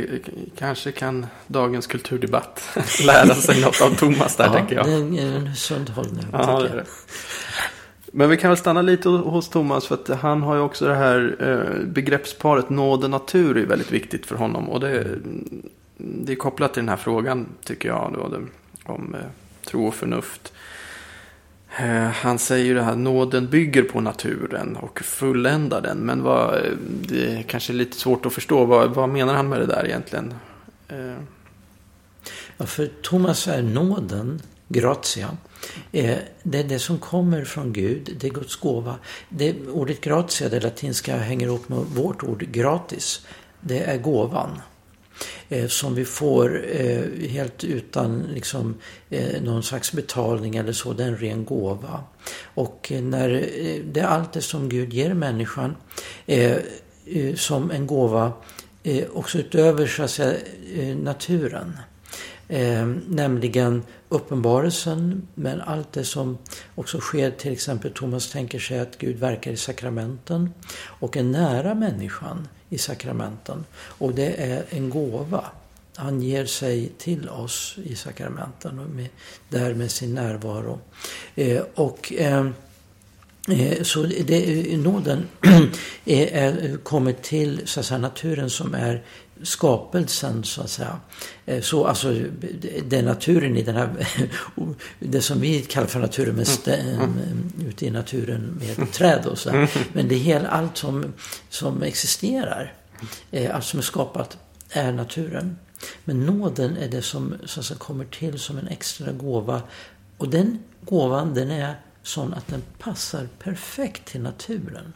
[0.58, 2.62] kanske kan dagens kulturdebatt
[3.06, 4.86] lära sig något av Thomas där ja, tänker jag.
[4.86, 6.26] det är en sund hållning.
[6.32, 6.86] Ja, det är det.
[8.12, 10.96] Men vi kan väl stanna lite hos Thomas för att han har ju också det
[10.96, 14.70] här eh, begreppsparet nåd och natur är väldigt viktigt för honom.
[14.70, 15.20] Och det,
[15.98, 18.40] det är kopplat till den här frågan tycker jag då,
[18.94, 19.22] om eh,
[19.66, 20.54] tro och förnuft.
[21.78, 25.98] Eh, han säger ju det här, nåden bygger på naturen och fulländar den.
[25.98, 28.66] Men vad, eh, det är kanske lite svårt att förstå.
[28.66, 30.34] Vad, vad menar han med det där egentligen?
[30.88, 31.16] Eh.
[32.58, 35.38] Ja, för Thomas är nåden, gratia,
[35.92, 38.96] Eh, det är det som kommer från Gud, det är Guds gåva.
[39.30, 43.26] Det, ordet gratia, det latinska, hänger ihop med vårt ord gratis.
[43.62, 44.62] Det är gåvan.
[45.50, 48.76] Eh, som vi får eh, helt utan liksom,
[49.10, 50.94] eh, någon slags betalning eller så.
[50.94, 52.04] Det är en ren gåva.
[52.44, 53.30] Och eh, när
[53.86, 55.76] det är allt det som Gud ger människan
[57.36, 58.34] som en gåva
[59.14, 60.38] också utöver så att säga,
[60.96, 61.78] naturen.
[63.08, 66.38] Nämligen uppenbarelsen, men allt det som
[66.76, 71.76] också sker, till exempel Thomas tänker sig att Gud verkar i sakramenten och är nära
[71.76, 73.66] människan i sakramenten.
[73.76, 75.46] Och det är en gåva.
[75.96, 79.10] Han ger sig till oss i sakramenten och med,
[79.50, 80.80] där med sin närvaro.
[81.36, 82.48] Eh, och eh,
[83.50, 85.28] eh så det, nåden
[86.06, 89.04] är, är, kommer till så att säga, naturen som är
[89.44, 91.00] skapelsen så att säga.
[91.46, 92.22] Eh, så alltså
[92.84, 94.08] den naturen i den här,
[95.00, 97.02] det som vi kallar för naturen med sten, mm.
[97.02, 97.52] mm.
[97.68, 99.68] ute i naturen med träd och så.
[99.94, 101.14] Men det är hela, allt som,
[101.50, 102.74] som existerar,
[103.32, 104.38] eh, allt som är skapat
[104.70, 105.58] är naturen.
[106.06, 109.62] Men nåden är det som så att säga, kommer till som en extra gåva.
[110.18, 114.94] Och den gåvan den är sån att den passar perfekt till naturen.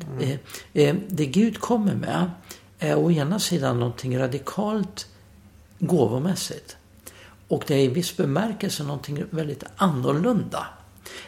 [0.00, 0.38] Mm.
[0.72, 2.30] Eh, det Gud kommer med
[2.78, 5.06] är å ena sidan någonting radikalt
[5.78, 6.76] gåvomässigt.
[7.48, 10.66] Och det är i viss bemärkelse någonting väldigt annorlunda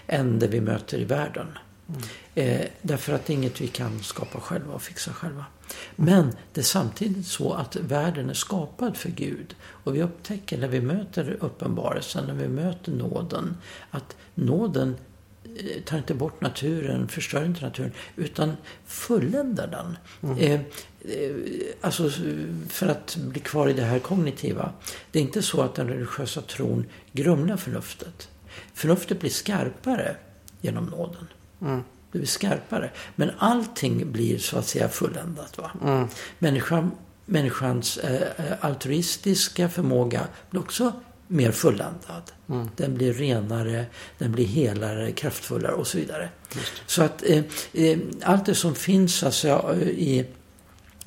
[0.06, 1.46] än det vi möter i världen.
[1.88, 2.00] Mm.
[2.34, 5.44] Eh, därför att det är inget vi kan skapa själva och fixa själva.
[5.96, 9.54] Men det är samtidigt så att världen är skapad för Gud.
[9.62, 13.56] Och vi upptäcker när vi möter uppenbarelsen, när vi möter nåden,
[13.90, 14.96] att nåden
[15.56, 19.98] Eh, tar inte bort naturen, förstör inte naturen, utan fulländar den.
[20.22, 20.38] Mm.
[20.38, 20.60] Eh,
[21.14, 21.36] eh,
[21.80, 22.10] alltså,
[22.68, 24.72] för att bli kvar i det här kognitiva.
[25.10, 28.28] Det är inte så att den religiösa tron grumlar förnuftet.
[28.74, 30.16] Förnuftet blir skarpare
[30.60, 31.26] genom nåden.
[31.60, 31.82] Mm.
[32.12, 32.90] Det blir skarpare.
[33.16, 35.58] Men allting blir så att säga fulländat.
[35.58, 35.70] Va?
[35.84, 36.08] Mm.
[36.38, 36.90] Människan,
[37.26, 40.92] människans eh, altruistiska förmåga blir också
[41.30, 42.32] mer fulländad.
[42.48, 42.68] Mm.
[42.76, 43.86] Den blir renare,
[44.18, 46.28] den blir helare, kraftfullare och så vidare.
[46.86, 50.26] Så att eh, eh, allt det som finns alltså, i,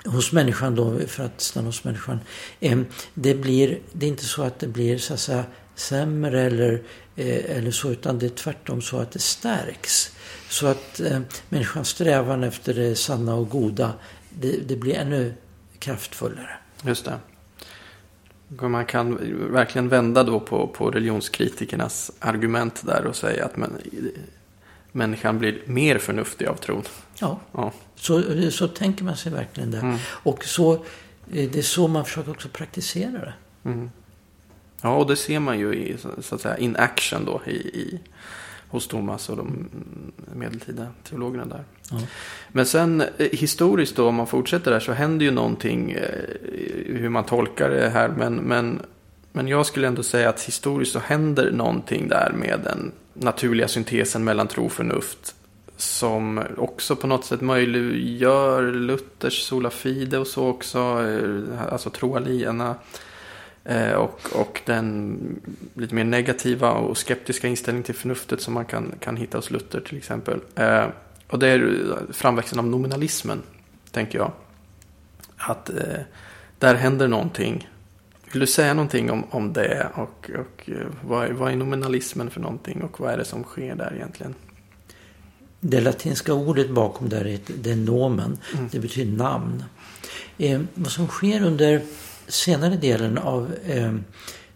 [0.05, 2.19] hos människan då, för att stanna hos människan.
[2.59, 2.79] Eh,
[3.13, 6.83] det, blir, det är inte så att det blir så att säga, sämre eller,
[7.15, 10.11] eh, eller så, utan det är tvärtom så att det stärks.
[10.49, 13.93] Så att eh, människans strävan efter det sanna och goda,
[14.29, 15.33] det, det blir ännu
[15.79, 16.57] kraftfullare.
[16.83, 17.19] Just det.
[18.61, 19.17] Man kan
[19.51, 23.71] verkligen vända då på, på religionskritikernas argument där och säga att men,
[24.91, 26.83] människan blir mer förnuftig av tron.
[27.19, 27.71] Ja, Ja.
[27.95, 29.77] så, så tänker man sig verkligen det.
[29.77, 29.97] Mm.
[30.05, 30.79] Och så, eh,
[31.51, 33.33] det är så man försöker också praktisera det.
[33.65, 33.89] Mm.
[34.81, 37.99] Ja, och det ser man ju i, så att säga, in action då i, i,
[38.73, 41.63] hos Thomas och de mm, medeltida teologerna där.
[41.91, 41.97] Ja.
[42.51, 46.09] Men sen eh, historiskt då, om man fortsätter där, så händer ju någonting eh,
[46.85, 48.09] hur man tolkar det här.
[48.09, 48.81] Men, men,
[49.31, 54.23] men jag skulle ändå säga att historiskt så händer någonting där med den naturliga syntesen
[54.23, 55.35] mellan tro och förnuft.
[55.77, 60.79] Som också på något sätt möjliggör Luthers sola fide och så också.
[60.79, 62.75] eh, Alltså troalierna.
[63.97, 65.17] Och, och den
[65.75, 69.79] lite mer negativa och skeptiska inställning till förnuftet som man kan, kan hitta hos Luther
[69.79, 70.39] till exempel.
[70.55, 70.85] Eh,
[71.27, 73.41] Och det är framväxten av nominalismen,
[73.91, 74.31] tänker jag.
[75.37, 75.99] Att eh,
[76.59, 77.69] där händer någonting.
[78.31, 79.87] Vill du säga någonting om, om det?
[79.95, 82.81] Och, och eh, vad, är, vad är nominalismen för någonting?
[82.83, 84.35] Och vad är det som sker där egentligen?
[85.59, 88.37] Det latinska ordet bakom där är, ett- det är nomen.
[88.53, 88.67] Mm.
[88.71, 89.63] Det betyder namn.
[90.37, 91.81] Eh, vad som sker under
[92.27, 93.93] senare delen av eh,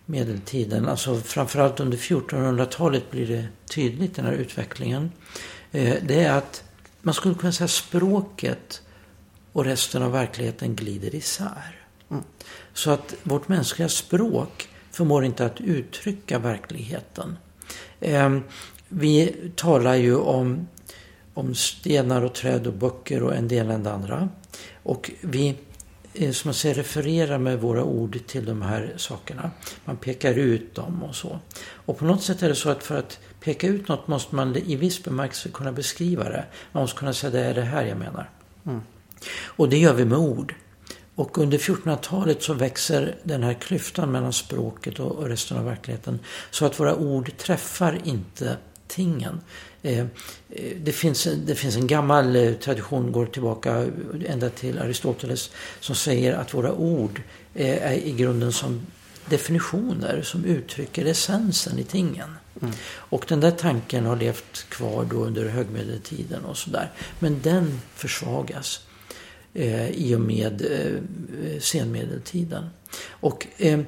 [0.05, 5.11] medeltiden, alltså framförallt under 1400-talet blir det tydligt den här utvecklingen.
[5.71, 6.63] Eh, det är att
[7.01, 8.81] man skulle kunna säga språket
[9.51, 11.81] och resten av verkligheten glider isär.
[12.11, 12.23] Mm.
[12.73, 17.37] Så att vårt mänskliga språk förmår inte att uttrycka verkligheten.
[17.99, 18.39] Eh,
[18.89, 20.67] vi talar ju om,
[21.33, 24.29] om stenar och träd och böcker och en del än det andra.
[24.83, 25.55] Och vi
[26.17, 29.51] som man säger, refererar med våra ord till de här sakerna.
[29.85, 31.39] Man pekar ut dem och så.
[31.59, 34.55] Och på något sätt är det så att för att peka ut något måste man
[34.55, 36.45] i viss bemärkelse kunna beskriva det.
[36.71, 38.29] Man måste kunna säga det är det här jag menar.
[38.65, 38.81] Mm.
[39.45, 40.55] Och det gör vi med ord.
[41.15, 46.19] Och under 1400-talet så växer den här klyftan mellan språket och och resten av verkligheten.
[46.51, 49.41] Så att våra ord träffar inte tingen.
[49.83, 50.05] Eh, eh,
[50.83, 53.85] Det finns, en- det finns en gammal eh, tradition, går tillbaka
[54.27, 57.21] ända till Aristoteles, som säger att våra ord
[57.53, 58.81] är i grunden som
[59.29, 62.29] definitioner som uttrycker essensen i tingen.
[62.61, 62.73] Mm.
[62.89, 66.91] Och den där tanken har levt kvar då under högmedeltiden och sådär.
[67.19, 68.81] Men den försvagas
[69.53, 72.69] eh, i och med eh, senmedeltiden.
[73.09, 73.79] Och eh,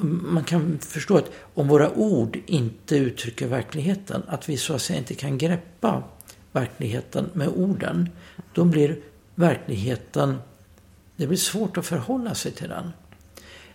[0.00, 4.98] man kan förstå att om våra ord inte uttrycker verkligheten, att vi så att säga
[4.98, 6.02] inte kan greppa
[6.52, 8.08] verkligheten med orden,
[8.52, 8.98] då blir
[9.34, 10.36] verkligheten,
[11.16, 12.92] det blir svårt att förhålla sig till den.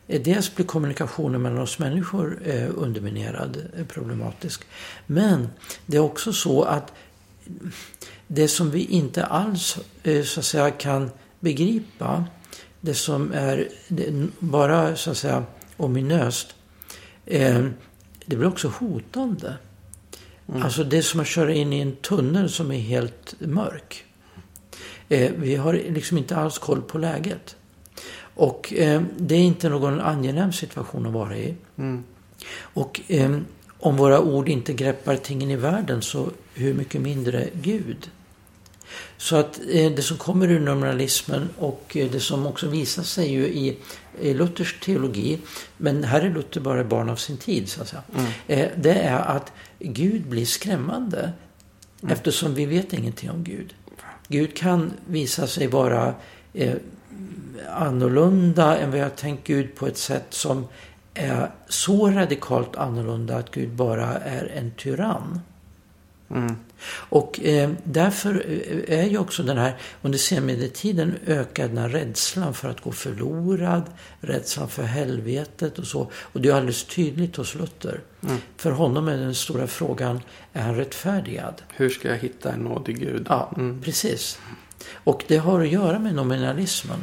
[0.08, 4.62] Eh, dels blir kommunikationen mellan oss människor eh, underminerad, eh, problematisk.
[5.06, 5.50] Men
[5.86, 6.94] det är också så att
[8.28, 9.80] det som vi inte alls
[10.24, 12.26] så att säga kan begripa,
[12.82, 13.68] det som är
[14.40, 15.44] bara så att säga
[15.78, 16.56] ominöst,
[17.26, 17.66] eh,
[18.26, 19.58] det blir också hotande.
[20.50, 20.64] Mm.
[20.64, 24.04] Alltså det är som att köra in i en tunnel som är helt mörk.
[25.10, 27.56] Eh, vi har liksom inte alls koll på läget.
[28.20, 31.56] Och eh, det är inte någon angenäm situation att vara i.
[31.78, 32.04] Mm.
[32.60, 33.38] Och eh,
[33.80, 38.10] om våra ord inte greppar tingen i världen så hur mycket mindre Gud.
[39.18, 43.32] Så att eh, det som kommer ur nominalismen och eh, det som också visar sig
[43.32, 43.78] ju i,
[44.22, 45.40] i Luthers teologi,
[45.78, 48.04] men här är Luther bara barn av sin tid så att säga.
[48.16, 48.32] Mm.
[48.48, 51.34] Eh, det är att Gud blir skrämmande
[52.02, 52.14] Mm.
[52.14, 53.74] eftersom vi vet ingenting om Gud.
[54.28, 56.14] Gud kan visa sig vara
[56.54, 56.76] eh,
[57.74, 60.68] annorlunda än vad jag tänkt Gud på ett sätt som
[61.14, 65.40] är så radikalt annorlunda att Gud bara är en tyrann.
[66.32, 66.56] Mm.
[66.90, 68.46] Och eh, därför
[68.88, 72.92] eh, är ju också den här, under senmedeltiden ökad den här rädslan för att gå
[72.92, 73.84] förlorad,
[74.22, 76.12] rädslan för helvetet och så.
[76.14, 78.02] Och det är alldeles tydligt hos Luther.
[78.24, 78.38] Mm.
[78.58, 80.22] För honom är den stora frågan,
[80.54, 81.62] är han rättfärdigad?
[81.76, 83.26] Hur ska jag hitta en nådig Gud?
[83.30, 83.82] Ja, Mm.
[83.82, 84.40] precis.
[84.94, 87.00] Och det har att göra med nominalismen.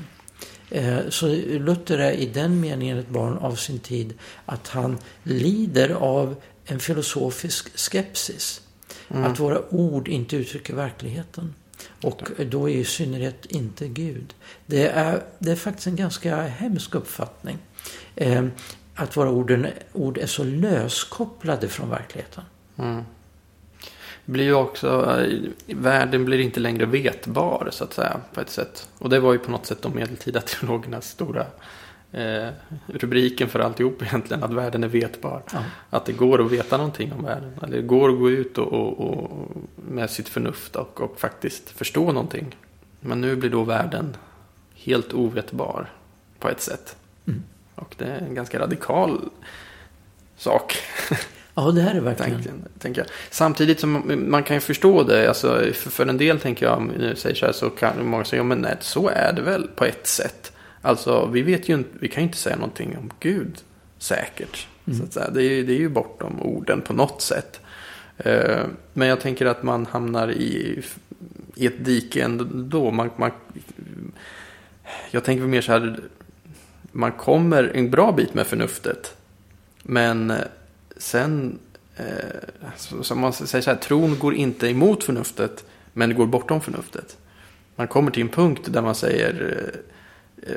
[0.71, 4.15] Eh, Så Luther är i den meningen ett barn av sin tid
[4.47, 8.61] att han lider av en filosofisk skepsis.
[9.09, 9.25] Mm.
[9.25, 11.55] Att våra ord inte uttrycker verkligheten.
[12.03, 14.35] Och då är i synnerhet inte Gud.
[14.67, 17.59] Det är, det är faktiskt en ganska hemsk uppfattning.
[18.17, 18.45] Eh,
[18.95, 22.45] att våra orden, ord är så löskopplade från verkligheten.
[22.79, 23.03] Mm.
[24.25, 28.89] Blir ju också, eh, världen blir inte längre vetbar så att säga på ett sätt.
[28.99, 31.47] Och det var ju på något sätt de medeltida teologernas stora
[32.15, 32.49] eh,
[32.87, 34.43] rubriken för alltihop egentligen.
[34.43, 35.43] Att världen är vetbar.
[35.53, 35.59] Ja.
[35.91, 37.53] Att det går att veta någonting om världen.
[37.63, 39.49] Eller det går att gå ut och, och, och
[39.89, 42.57] med sitt förnuft och, och faktiskt förstå någonting.
[43.01, 44.17] Men nu blir då världen
[44.75, 45.91] helt ovetbar
[46.39, 46.97] på ett sätt.
[47.27, 47.43] Mm.
[47.75, 49.21] Och det är en ganska radikal
[50.37, 50.77] sak.
[51.55, 52.43] Ja, det här är verkligen.
[52.43, 53.11] Tänker, tänker jag.
[53.31, 55.29] Samtidigt som man kan ju förstå det.
[55.29, 58.25] Alltså, för, för en del tänker jag, om nu säger så här, så kan många
[58.25, 60.53] säga, ja men nej, så är det väl på ett sätt.
[60.85, 63.63] Alltså, vi vet ju inte, vi kan ju inte säga någonting om Gud
[63.99, 64.67] säkert.
[64.87, 64.99] Mm.
[64.99, 65.31] Så att säga.
[65.31, 67.61] Det, är, det är ju bortom orden på något sätt.
[68.17, 68.63] Eh,
[68.93, 70.83] men jag tänker att man hamnar i,
[71.55, 72.91] i ett dike ändå.
[72.91, 73.31] Man, man,
[75.11, 76.01] jag tänker mer så här,
[76.93, 79.17] man kommer en bra bit med förnuftet.
[79.83, 80.37] Men eh,
[80.97, 81.59] sen,
[81.97, 82.05] eh,
[83.03, 87.17] som man säger så här, tron går inte emot förnuftet, men det går bortom förnuftet.
[87.77, 89.81] Man kommer till en punkt där man säger, eh,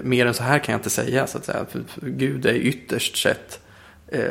[0.04, 1.66] mer än så här kan jag inte säga, så att säga.
[1.70, 3.60] För, för Gud är ytterst sett
[4.08, 4.22] eh,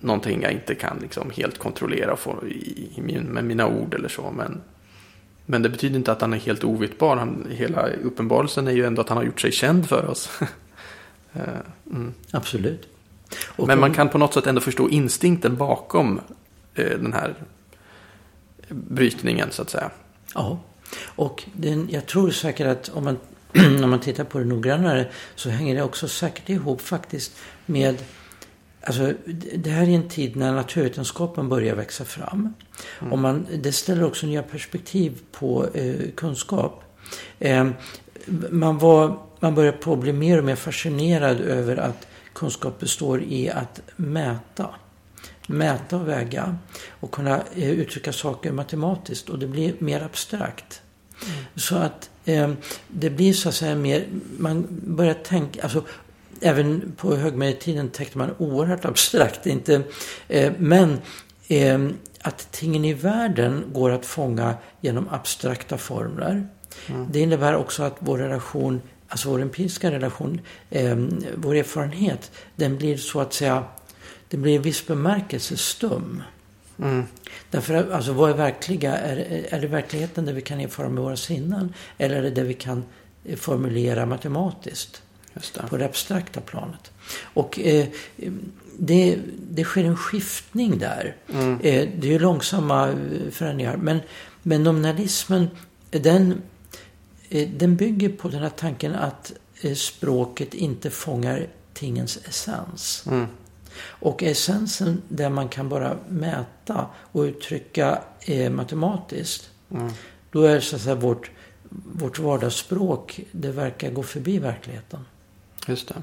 [0.00, 4.08] någonting jag inte kan liksom helt kontrollera få i, i min, med mina ord eller
[4.08, 4.30] så.
[4.30, 4.60] Men,
[5.46, 7.16] men det betyder inte att han är helt ovittbar.
[7.16, 10.30] Han, hela uppenbarelsen är ju ändå att han har gjort sig känd för oss.
[11.34, 11.42] Eh,
[11.90, 12.14] mm.
[12.30, 12.88] Absolut.
[13.46, 16.20] Och Men man kan på något sätt ändå förstå instinkten bakom
[16.74, 17.34] eh, den här
[18.68, 19.90] brytningen så att säga.
[20.34, 20.58] Ja,
[21.04, 23.18] och den, jag tror säkert att om man,
[23.84, 27.32] om man tittar på det noggrannare så hänger det också säkert ihop faktiskt
[27.66, 27.96] med
[28.84, 29.12] Alltså,
[29.54, 32.54] det här är en tid när naturvetenskapen börjar växa fram.
[33.10, 36.84] Och man, det ställer också nya perspektiv på eh, kunskap.
[37.38, 37.68] Eh,
[38.50, 43.22] man, var, man börjar på att bli mer och mer fascinerad över att kunskap består
[43.22, 44.70] i att mäta.
[45.46, 46.56] Mäta och väga
[46.90, 50.82] och kunna eh, uttrycka saker matematiskt och det blir mer abstrakt.
[51.26, 51.44] Mm.
[51.56, 52.10] Så att
[52.88, 54.06] det blir så att säga mer,
[54.38, 55.84] man börjar tänka, alltså
[56.40, 59.46] även på högmedeltiden tänkte man oerhört abstrakt.
[59.46, 59.82] Inte,
[60.28, 60.98] eh, men
[61.48, 61.88] eh,
[62.22, 66.48] att tingen i världen går att fånga genom abstrakta formler.
[66.86, 67.06] Mm.
[67.10, 68.80] Det innebär också att vår relation
[69.12, 70.96] alltså vår empiriska relation, eh,
[71.34, 73.64] vår erfarenhet, den blir så att säga,
[74.28, 76.22] den blir i viss bemärkelse stum.
[76.82, 77.04] Mm.
[77.50, 78.96] Därför alltså vad är verkliga?
[78.96, 81.74] Är, är det verkligheten där vi kan erfara med våra sinnen?
[81.98, 82.84] Eller är det det vi kan
[83.36, 85.02] formulera matematiskt?
[85.68, 86.92] På det abstrakta planet.
[87.22, 87.86] Och eh,
[88.78, 89.18] det,
[89.50, 91.16] det sker en skiftning där.
[91.32, 91.52] Mm.
[91.52, 92.94] Eh, det är ju långsamma eh,
[93.30, 93.76] förändringar.
[93.76, 94.00] Men,
[94.42, 95.48] men nominalismen,
[95.90, 96.42] den
[97.32, 103.04] Eh, den bygger på den här tanken att eh, språket inte fångar tingens essens.
[103.06, 103.26] Mm.
[103.80, 109.50] Och essensen där man kan bara mäta och uttrycka eh, matematiskt.
[109.70, 109.92] Mm.
[110.30, 111.30] Då är så att säga vårt,
[111.92, 115.00] vårt vardagsspråk, det verkar gå förbi verkligheten.
[115.66, 115.94] Just det.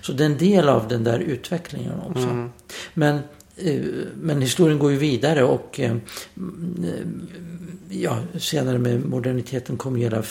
[0.00, 2.22] Så det är en del av den där utvecklingen också.
[2.22, 2.50] Mm.
[2.94, 3.20] Men,
[4.14, 5.96] men historien går ju vidare och eh,
[7.88, 10.22] ja, senare med moderniteten kom hela,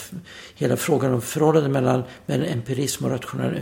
[0.56, 3.56] hela frågan om förhållandet mellan, mellan empirism och rational,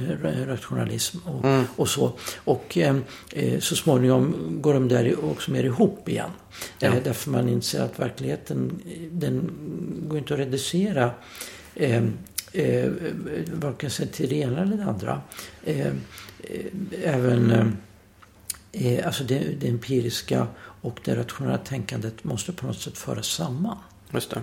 [0.47, 1.63] rationalism och, mm.
[1.75, 2.11] och så.
[2.43, 2.95] Och eh,
[3.33, 6.29] eh, så småningom går de där också mer ihop igen.
[6.79, 6.87] Ja.
[6.87, 9.51] Eh, därför man inser att verkligheten, den
[10.07, 11.11] går inte att reducera
[11.75, 12.03] eh,
[12.53, 12.89] eh,
[13.53, 15.21] varken till det ena eller det andra.
[15.63, 15.93] Eh, eh
[17.03, 17.65] även eh,
[19.05, 20.47] alltså det, det empiriska
[20.81, 23.77] och det rationella tänkandet måste på något sätt föras samman.
[24.11, 24.41] Just det.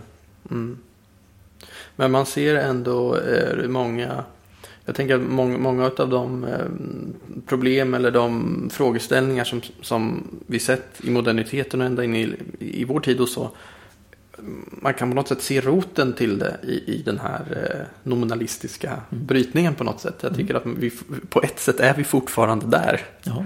[0.50, 0.78] Mm.
[1.96, 4.24] Men man ser ändå eh, många
[4.84, 6.66] jag tänker att många, många av de eh,
[7.46, 12.84] problem eller de frågeställningar som, som vi sett i moderniteten och ända in i, i
[12.84, 13.50] vår tid och så.
[14.66, 18.88] Man kan på något sätt se roten till det i, i den här eh, nominalistiska
[18.88, 19.26] mm.
[19.26, 20.14] brytningen på något sätt.
[20.20, 20.72] Jag tycker mm.
[20.72, 20.92] att vi
[21.28, 23.00] på ett sätt är vi fortfarande där.
[23.22, 23.44] Ja.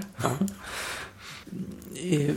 [2.11, 2.33] Eh,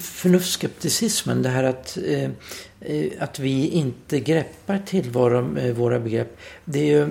[0.00, 2.30] förnuftsskepticismen, det här att, eh,
[2.80, 6.38] eh, att vi inte greppar tillvaron med våra begrepp.
[6.64, 7.08] Det, är,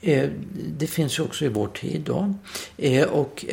[0.00, 0.28] eh,
[0.78, 2.34] det finns ju också i vår tid då.
[2.76, 3.44] Eh, och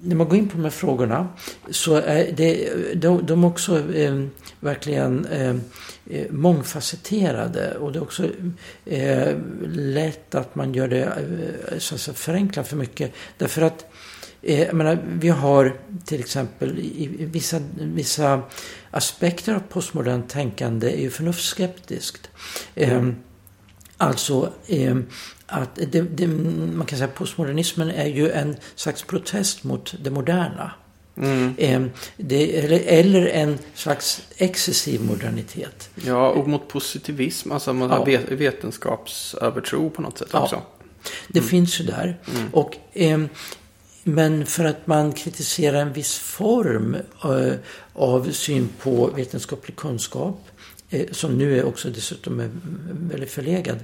[0.00, 1.28] när man går in på de här frågorna
[1.70, 3.82] så är det, de, de också
[4.60, 5.26] verkligen
[6.30, 8.28] mångfacetterade och det är också
[9.66, 11.12] lätt att man gör det,
[11.78, 13.12] så att säga, förenklar för mycket.
[13.38, 14.15] Därför att Eh,
[14.46, 18.42] jag menar, vi har till exempel i vissa, vissa
[18.90, 22.30] aspekter av postmodernt tänkande är ju förnuftsskeptiskt.
[22.74, 23.16] Mm.
[23.96, 24.96] Alltså eh,
[25.46, 30.10] att det, det, man kan säga att postmodernismen är ju en slags protest mot det
[30.10, 30.72] moderna.
[31.16, 31.54] Mm.
[31.58, 31.82] Eh,
[32.16, 35.90] det, eller, eller, en slags excessiv modernitet.
[35.94, 38.20] Ja, och mot positivism, alltså man ja.
[38.28, 40.42] vetenskapsövertro på något sätt ja.
[40.42, 40.62] också.
[41.28, 41.48] Det mm.
[41.48, 42.20] finns ju där.
[42.34, 42.48] Mm.
[42.52, 43.20] Och eh,
[44.08, 47.54] men för att man kritiserar en viss form eh,
[47.92, 50.48] av syn på vetenskaplig kunskap
[50.90, 52.50] eh, som nu är också dessutom är
[53.10, 53.78] väldigt förlegad,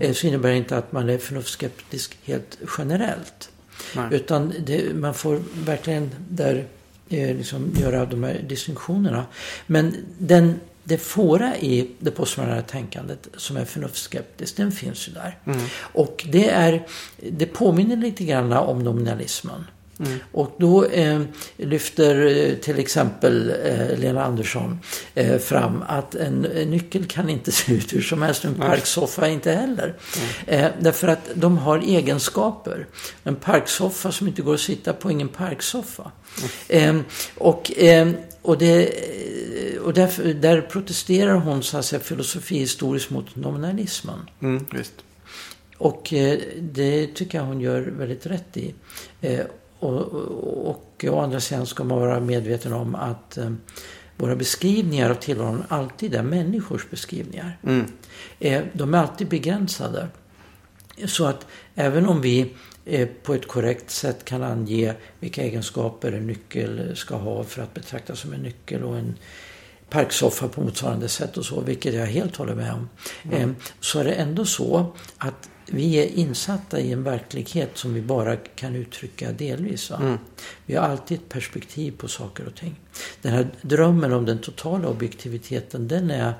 [0.00, 3.50] eh, så innebär det inte att man är förnuftsskeptisk helt generellt.
[3.96, 4.08] Nej.
[4.10, 6.66] Utan det, man får verkligen där
[7.08, 9.26] eh, liksom göra de här distinktionerna.
[9.66, 15.38] Men den, det fåra i det postmoderna tänkandet som är förnuftsskeptiskt, den finns ju där.
[15.46, 15.60] Mm.
[15.76, 16.86] Och det, är,
[17.32, 19.64] det påminner lite grann om nominalismen.
[19.98, 20.18] Mm.
[20.32, 21.22] Och då eh,
[21.56, 24.78] lyfter eh, till exempel eh, Lena Andersson
[25.14, 29.28] eh, fram att en, en, nyckel kan inte se ut hur som helst, en parksoffa
[29.28, 29.94] inte heller.
[30.48, 30.72] Mm.
[30.80, 32.86] därför att de har egenskaper.
[33.24, 36.10] En parksoffa som inte går att sitta på, ingen parksoffa.
[36.68, 36.98] Mm.
[36.98, 37.04] Eh,
[37.38, 37.72] och
[38.42, 38.90] och, det,
[39.80, 44.18] och där, där protesterar hon så att säga, filosofi historiskt mot nominalismen.
[44.42, 44.94] Mm, visst.
[45.78, 46.12] Och
[46.60, 48.74] det tycker jag hon gör väldigt rätt i.
[49.84, 53.52] Och, och, och å andra sidan ska man vara medveten om att eh,
[54.16, 57.58] våra beskrivningar av tillvaron alltid är människors beskrivningar.
[57.62, 57.86] Mm.
[58.40, 60.08] Eh, de är alltid begränsade.
[61.04, 62.52] Så att även om vi
[62.84, 67.74] eh, på ett korrekt sätt kan ange vilka egenskaper en nyckel ska ha för att
[67.74, 69.14] betraktas som en nyckel och en
[69.90, 72.88] parksoffa på motsvarande sätt och så, vilket jag helt håller med om.
[73.22, 73.50] Mm.
[73.50, 78.02] Eh, så är det ändå så att vi är insatta i en verklighet som vi
[78.02, 79.90] bara kan uttrycka delvis.
[79.90, 80.18] Mm.
[80.66, 82.80] Vi har alltid ett perspektiv på saker och ting.
[83.22, 86.34] Den här drömmen om den totala objektiviteten, den, är,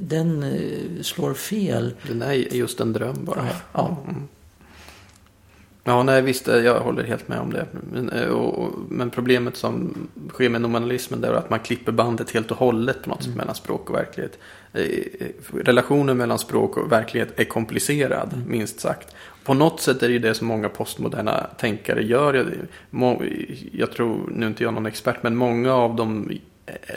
[0.00, 1.94] den eh, slår fel.
[2.06, 3.46] Den är just en dröm bara.
[3.46, 3.56] Ja.
[3.72, 4.14] ja.
[5.84, 7.66] Ja, nej visst, eh, jag håller helt med om det.
[7.92, 9.94] Men, eh, och, men problemet som
[10.28, 13.32] sker med nominalismen är att man klipper bandet helt och hållet på något mm.
[13.32, 14.38] sätt mellan språk och verklighet.
[14.72, 14.84] Eh,
[15.54, 18.50] relationen mellan språk och verklighet är komplicerad, mm.
[18.50, 19.14] minst sagt.
[19.44, 22.34] På något sätt är det ju det som många postmoderna tänkare gör.
[22.34, 22.46] Jag,
[23.72, 26.30] jag tror, nu är inte jag någon expert, men många av dem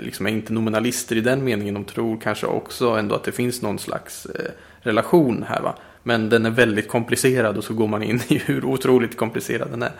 [0.02, 1.74] liksom är inte nominalister i den meningen.
[1.74, 4.28] De tror kanske också ändå att det finns någon slags
[4.82, 5.62] relation här.
[5.62, 5.76] Va?
[6.04, 9.84] Men den är väldigt komplicerad och så går man in i hur otroligt komplicerad den
[9.84, 9.92] är.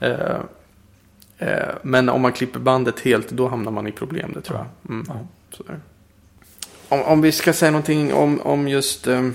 [0.00, 0.40] Eh,
[1.48, 4.94] eh, men om man klipper bandet helt då hamnar man i problem, det tror jag.
[4.94, 5.06] Mm.
[6.88, 9.28] Om, om, vi ska säga någonting om, om just eh,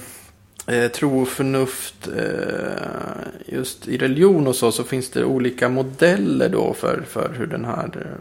[0.67, 6.49] eh, tro och förnuft eh, just i religion och så, så finns det olika modeller
[6.49, 8.17] då för, för hur den här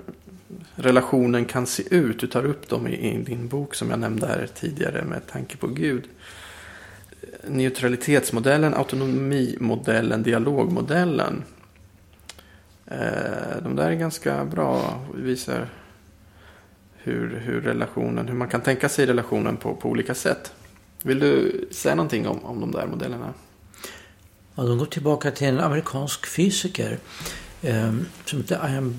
[0.75, 2.21] relationen kan se ut.
[2.21, 5.57] Du tar upp dem i, i din bok som jag nämnde här tidigare med tanke
[5.57, 6.05] på Gud
[7.47, 11.45] neutralitetsmodellen, autonomimodellen, dialogmodellen.
[12.87, 15.01] Eh, de där är ganska bra.
[15.15, 15.69] Visar
[16.97, 20.53] hur, hur relationen, hur man kan tänka sig relationen på, på olika sätt.
[21.03, 23.35] Vill du säga någonting om, om de där modellerna?
[24.55, 26.99] Ja, de går tillbaka till en amerikansk fysiker
[27.63, 27.95] eh,
[28.25, 28.97] som heter Ian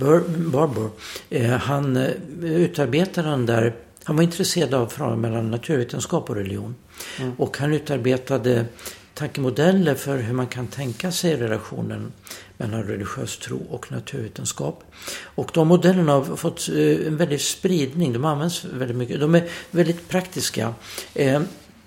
[0.52, 0.90] Barbour.
[1.30, 2.12] Eh, han eh,
[2.42, 3.76] utarbetade den där,
[4.10, 6.76] han var intresserad av förhållandet mellan naturvetenskap och religion.
[7.20, 7.34] Mm.
[7.38, 8.66] Och han utarbetade
[9.14, 12.12] tankemodeller för hur man kan tänka sig relationen
[12.58, 14.84] mellan religiös tro och naturvetenskap.
[15.24, 18.14] Och de modellerna har fått eh, en väldig spridning.
[18.14, 19.20] De används väldigt mycket.
[19.20, 20.74] De är väldigt praktiska.
[21.14, 21.42] Eh,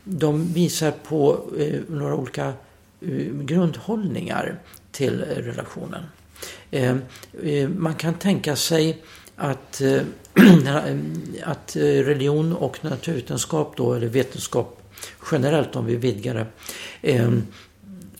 [0.04, 2.52] de visar på eh, några olika
[3.32, 4.58] grundhållningar
[4.90, 6.02] till relationen.
[7.76, 9.02] Man kan tänka sig
[9.42, 9.82] att,
[11.42, 14.82] att religion och naturvetenskap då, eller vetenskap
[15.32, 16.46] generellt om vi vidgar det.
[17.02, 17.30] Eh,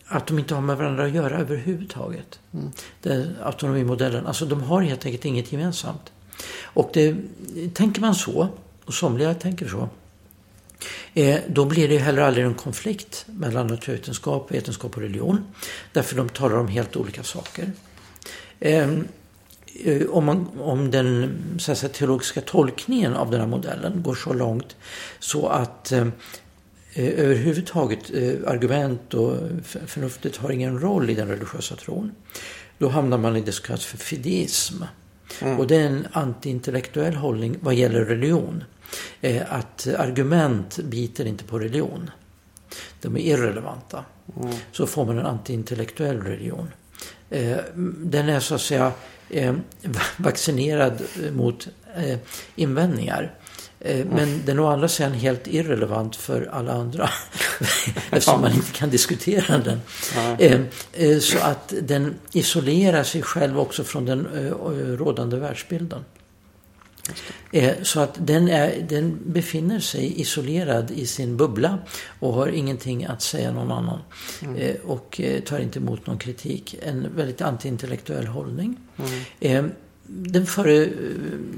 [0.07, 2.39] att de inte har med varandra att göra överhuvudtaget.
[2.55, 2.70] Mm.
[3.03, 4.27] Den autonomimodellen.
[4.27, 6.12] Alltså de har helt enkelt inget gemensamt.
[6.62, 7.16] Och det,
[7.75, 8.49] tänker man så,
[8.85, 9.89] och somliga tänker så,
[11.14, 15.45] eh, då blir det heller aldrig en konflikt mellan naturvetenskap, vetenskap och religion.
[15.93, 17.73] Därför de talar om helt olika saker.
[18.61, 19.05] Ehm, eh,
[20.11, 24.77] om, man, om den så säga, teologiska tolkningen av den här modellen går så långt
[25.18, 26.07] så att eh,
[26.95, 29.37] Eh, överhuvudtaget eh, argument och
[29.87, 32.12] förnuftet har ingen roll i den religiösa tron.
[32.79, 34.83] Då hamnar man i det som kallas för fideism.
[35.41, 35.59] Mm.
[35.59, 38.64] Och det är en antiintellektuell hållning vad gäller religion.
[39.20, 42.11] Eh, att argument biter inte på religion.
[43.01, 44.05] De är irrelevanta.
[44.37, 44.55] Mm.
[44.73, 46.68] Så får man en antiintellektuell religion.
[47.97, 48.93] Den är så att säga
[50.16, 51.03] vaccinerad
[51.33, 51.68] mot
[52.57, 53.33] invändningar.
[53.85, 57.11] Eh, men den är å andra sidan helt irrelevant för alla andra.
[58.11, 59.80] eftersom man inte kan diskutera den.
[60.39, 60.61] Eh,
[60.93, 64.26] eh, så att den isolerar sig själv också från den
[64.99, 66.05] rådande världsbilden.
[67.83, 71.79] Så att den, är, den befinner sig isolerad i sin bubbla
[72.21, 73.99] och har ingenting att säga någon annan.
[74.43, 74.77] Mm.
[74.85, 76.77] Och tar inte emot någon kritik.
[76.83, 78.77] En väldigt antiintellektuell hållning.
[79.41, 79.71] Mm.
[80.07, 80.89] Den före,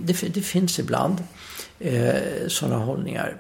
[0.01, 1.23] det, det finns ibland
[1.79, 2.15] eh,
[2.49, 3.37] sådana hållningar.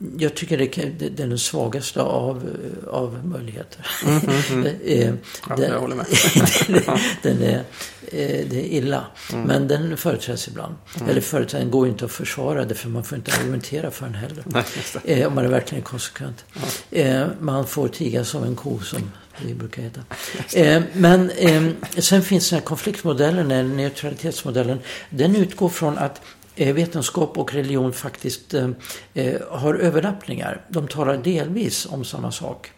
[0.00, 0.66] Eh, jag tycker det,
[0.98, 2.50] det är den svagaste av,
[2.90, 3.86] av möjligheter.
[4.06, 4.20] Mm,
[4.50, 5.18] mm, mm.
[5.48, 6.06] ja, den, jag håller med.
[7.22, 7.64] den är,
[8.10, 9.06] det är illa.
[9.32, 9.44] Mm.
[9.44, 10.74] Men den företräds ibland.
[10.96, 11.08] Mm.
[11.08, 14.44] Eller företräden går inte att försvara det för man får inte argumentera för den heller.
[14.46, 14.64] Nej,
[15.04, 16.44] eh, om man är verkligen konsekvent.
[16.52, 16.98] Ja.
[16.98, 19.10] Eh, man får tiga som en ko som
[19.46, 20.00] det brukar heta.
[20.54, 21.62] Eh, men eh,
[21.98, 24.78] sen finns den här konfliktmodellen, eller neutralitetsmodellen.
[25.10, 28.68] Den utgår från att Eh, vetenskap och religion faktiskt eh,
[29.14, 30.64] eh, har överlappningar.
[30.68, 32.72] De talar delvis om samma sak.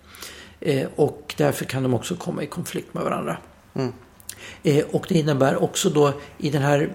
[0.97, 3.37] och därför kan de också komma i konflikt med varandra.
[3.75, 3.93] Mm.
[4.93, 6.93] och det innebär också då i den här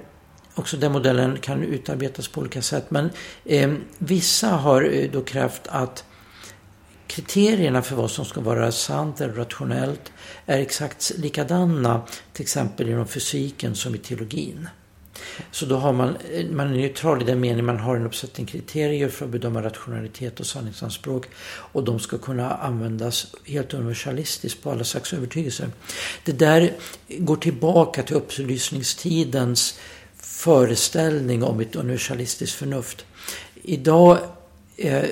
[0.57, 2.91] Också den modellen kan utarbetas på olika sätt.
[2.91, 3.09] Men
[3.45, 6.05] eh, vissa har då krävt att
[7.07, 10.11] kriterierna för vad som ska vara sant eller rationellt
[10.45, 12.01] är exakt likadana
[12.33, 14.69] till exempel inom fysiken som i teologin.
[15.51, 18.47] Så då har man, eh, man är neutral i den meningen man har en uppsättning
[18.47, 21.25] kriterier för att bedöma rationalitet och sanningsanspråk.
[21.45, 25.69] Och de ska kunna användas helt universalistiskt på alla slags övertygelser.
[26.23, 26.73] Det där
[27.07, 29.79] går tillbaka till upplysningstidens
[30.17, 33.05] föreställning om ett universalistiskt förnuft.
[33.63, 34.17] Idag
[34.77, 35.03] eh,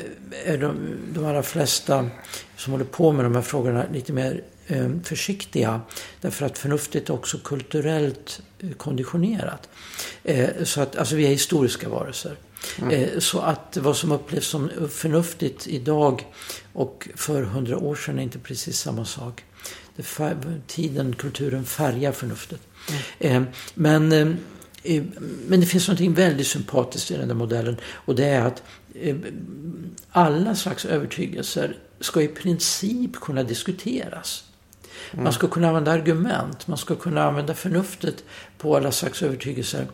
[0.46, 0.78] är, de,
[1.14, 2.10] de allra flesta
[2.58, 4.44] som håller på med de här frågorna lite mer
[5.04, 5.82] försiktiga.
[6.22, 9.70] Därför att förnuftet är också kulturellt eh, konditionerat.
[10.24, 12.36] Eh, så att, alltså vi är historiska varelser.
[12.78, 12.92] Mm.
[12.92, 16.26] Eh, så att vad som upplevs som förnuftigt idag
[16.74, 19.44] och för hundra år sedan är inte precis samma sak.
[20.68, 22.62] Tiden, kulturen färgar förnuftet.
[23.20, 23.46] Mm.
[23.74, 24.10] Men,
[25.48, 28.64] men det finns något väldigt sympatiskt i den där modellen och det är att
[30.12, 34.44] alla slags övertygelser ska i princip kunna diskuteras.
[35.12, 35.34] Man mm.
[35.34, 38.24] ska kunna använda argument, man ska kunna använda förnuftet
[38.58, 39.88] på alla slags övertygelser.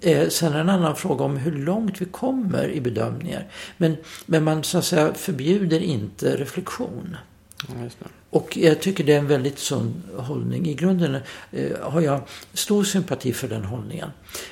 [0.00, 3.46] Eh, sen är en annan fråga om hur långt vi kommer i bedömningar.
[3.76, 3.96] Men,
[4.26, 7.16] men man så att säga förbjuder inte reflektion.
[7.68, 10.66] Ja, och jag tycker det är en väldigt sund hållning.
[10.66, 11.16] I grunden
[11.52, 12.20] eh, har jag
[12.52, 14.10] stor sympati för den hållningen.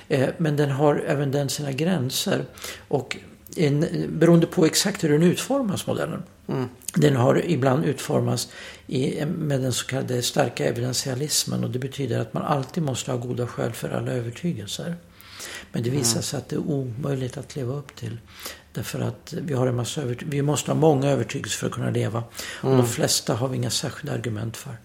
[0.09, 2.45] Eh, men den har även den sina gränser.
[2.89, 3.17] Och
[3.57, 6.23] en, beroende på exakt hur den utformas, modellen.
[6.49, 6.69] Mm.
[6.95, 8.49] Den har ibland utformats
[8.87, 13.19] i, med den så kallade starka evidentialismen och det betyder att man alltid måste ha
[13.19, 14.97] goda skäl för alla övertygelser.
[15.73, 16.23] Men det visar mm.
[16.23, 18.19] sig att det är omöjligt att leva upp till.
[18.73, 22.25] Därför att vi, har en massa vi måste ha många övertygelser för att kunna leva.
[22.61, 22.79] Och mm.
[22.79, 24.77] de flesta har vi inga särskilda argument för.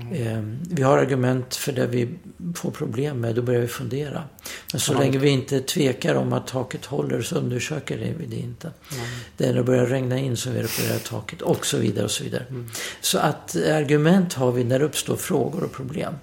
[0.00, 0.58] Mm.
[0.70, 2.08] Vi har argument för det vi
[2.54, 4.24] får problem med, då börjar vi fundera.
[4.72, 8.66] Men så länge vi inte tvekar om att taket håller så undersöker vi det inte.
[8.92, 9.04] Mm.
[9.36, 12.04] Det är när det börjar regna in som vi reparerar taket och så vidare.
[12.04, 12.46] och Så vidare.
[12.50, 12.68] Mm.
[13.00, 16.14] Så att argument har vi när det uppstår frågor och problem.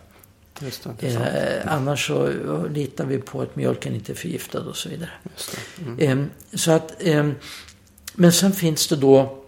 [0.99, 2.29] Det, eh, annars så
[2.73, 5.11] litar vi på att mjölken inte är förgiftad och så vidare.
[5.97, 6.17] Eh,
[6.53, 7.29] så att, eh,
[8.13, 9.38] men sen finns det då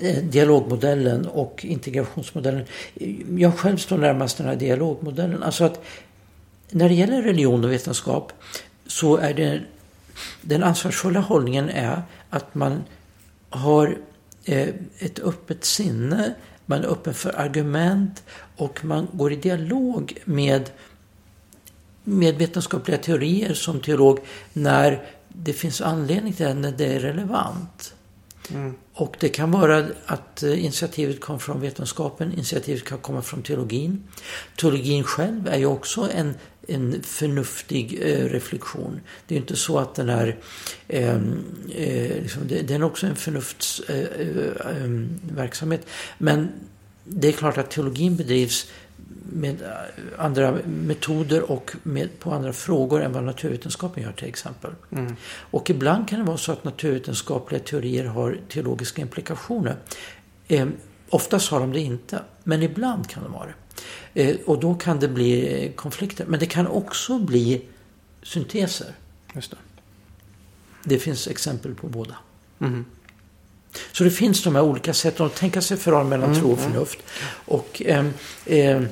[0.00, 2.64] Eh, dialogmodellen och integrationsmodellen.
[3.36, 5.42] Jag själv står närmast den här dialogmodellen.
[5.42, 5.84] Alltså att
[6.70, 8.32] när det gäller religion och vetenskap
[8.86, 9.60] så är det
[10.42, 12.84] den ansvarsfulla hållningen är att man
[13.50, 13.98] har
[14.44, 14.68] eh,
[14.98, 16.34] ett öppet sinne,
[16.66, 18.22] man är öppen för argument
[18.56, 20.70] och man går i dialog med,
[22.04, 24.18] med vetenskapliga teorier som teolog
[24.52, 27.94] när det finns anledning till det, när det är relevant.
[28.50, 28.74] Mm.
[28.92, 34.02] Och det kan vara att eh, initiativet kom från vetenskapen, initiativet kan komma från teologin.
[34.56, 36.34] Teologin själv är ju också en,
[36.66, 39.00] en förnuftig eh, reflektion.
[39.26, 40.36] Det är inte så att den är...
[40.88, 41.14] Eh,
[41.74, 44.20] eh, liksom, det, den är också en förnuftsverksamhet.
[44.60, 45.78] Eh, eh, ehm,
[46.18, 46.48] Men
[47.04, 48.66] det är klart att teologin bedrivs
[49.32, 49.68] med eh,
[50.18, 54.70] andra metoder och med, på andra frågor än vad naturvetenskapen gör till exempel.
[54.92, 55.16] Mm.
[55.50, 59.76] Och ibland kan det vara så att naturvetenskapliga teorier har teologiska implikationer.
[60.48, 60.68] Eh,
[61.08, 63.54] oftast har de det inte, men ibland kan de ha det.
[64.22, 66.24] Eh, och då kan det bli konflikter.
[66.26, 67.64] Men det kan också bli
[68.22, 68.92] synteser.
[69.34, 69.56] Just det.
[70.84, 72.14] det finns exempel på båda.
[72.60, 72.84] Mm.
[73.92, 76.58] Så det finns de här olika sätten att tänka sig förhållande mellan mm, tro och
[76.58, 76.98] förnuft.
[77.30, 78.06] Och eh,
[78.46, 78.82] eh,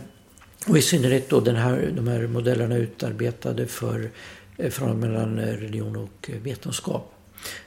[0.68, 4.10] och i synnerhet då den här, de här modellerna utarbetade för
[4.56, 7.12] eh, förhållandet mellan eh, religion och eh, vetenskap.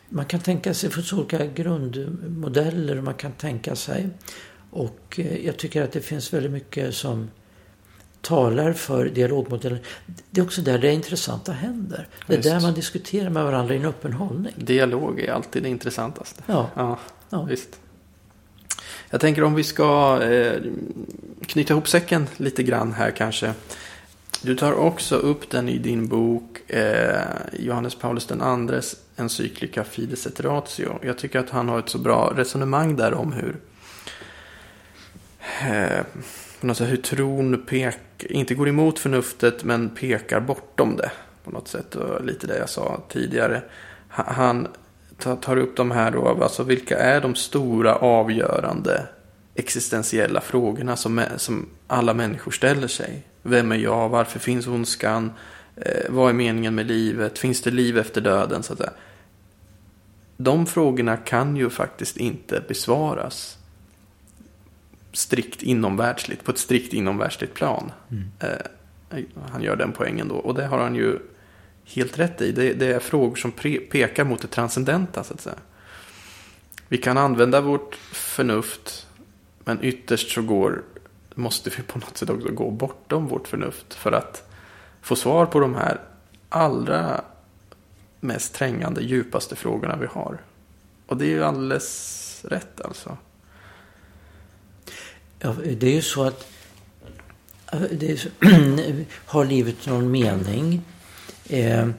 [0.10, 4.10] Man kan tänka sig, för olika grundmodeller man kan tänka sig.
[4.72, 7.30] Och jag tycker att det finns väldigt mycket som
[8.22, 9.80] talar för dialogmodellen.
[10.32, 12.08] Det är också där det intressanta händer.
[12.28, 12.50] Det är Just.
[12.50, 14.54] där man diskuterar med varandra i en öppen hållning.
[14.56, 16.44] Dialog är alltid det intressantaste.
[16.46, 16.70] Ja.
[16.76, 17.44] ja, ja.
[17.44, 17.80] Visst.
[19.10, 20.62] Jag tänker om vi ska eh,
[21.50, 23.54] knyta ihop säcken lite grann här kanske.
[24.42, 27.22] Du tar också upp den i din bok eh,
[27.60, 31.00] Johannes Paulus den andres encyklika Fides et Ratio.
[31.02, 33.56] Jag tycker att han har ett så bra resonemang där om hur
[35.62, 36.06] eh,
[36.62, 41.12] något hur tron pek, inte går emot förnuftet men pekar bortom det.
[41.44, 41.96] På något sätt.
[41.96, 43.62] Och lite det jag sa tidigare.
[44.08, 44.68] Han
[45.18, 46.44] tar upp de här då.
[46.44, 49.08] Alltså vilka är de stora avgörande
[49.60, 53.24] existentiella frågorna som, som alla människor ställer sig.
[53.42, 54.10] Vem är jag?
[54.10, 55.32] Varför finns ondskan?
[55.76, 57.40] Eh, vad är meningen med livet?
[57.40, 58.64] Finns det liv efter döden?
[58.64, 58.94] Så att säga.
[60.38, 63.58] De frågorna kan ju faktiskt inte besvaras
[65.12, 67.92] strikt inomvärldsligt, på ett strikt inomvärldsligt plan.
[68.12, 68.32] Mm.
[68.40, 70.36] Eh, han gör den poängen då.
[70.36, 71.20] Och det har han ju
[71.86, 72.52] helt rätt i.
[72.52, 75.56] Det, det är frågor som pre, pekar mot det transcendenta, så att säga.
[76.88, 79.08] Vi kan använda vårt förnuft,
[79.70, 80.84] men ytterst så går,
[81.36, 84.50] måste vi på något sätt också gå bortom vårt förnuft för att
[85.02, 86.02] få svar på de här
[86.50, 87.22] allra
[88.20, 90.42] mest trängande, djupaste frågorna vi har.
[91.06, 93.18] Och det är ju alldeles rätt alltså.
[95.40, 96.48] Ja, det är ju så att
[97.66, 98.30] så,
[99.26, 100.82] har livet någon mening?
[101.50, 101.90] Eh,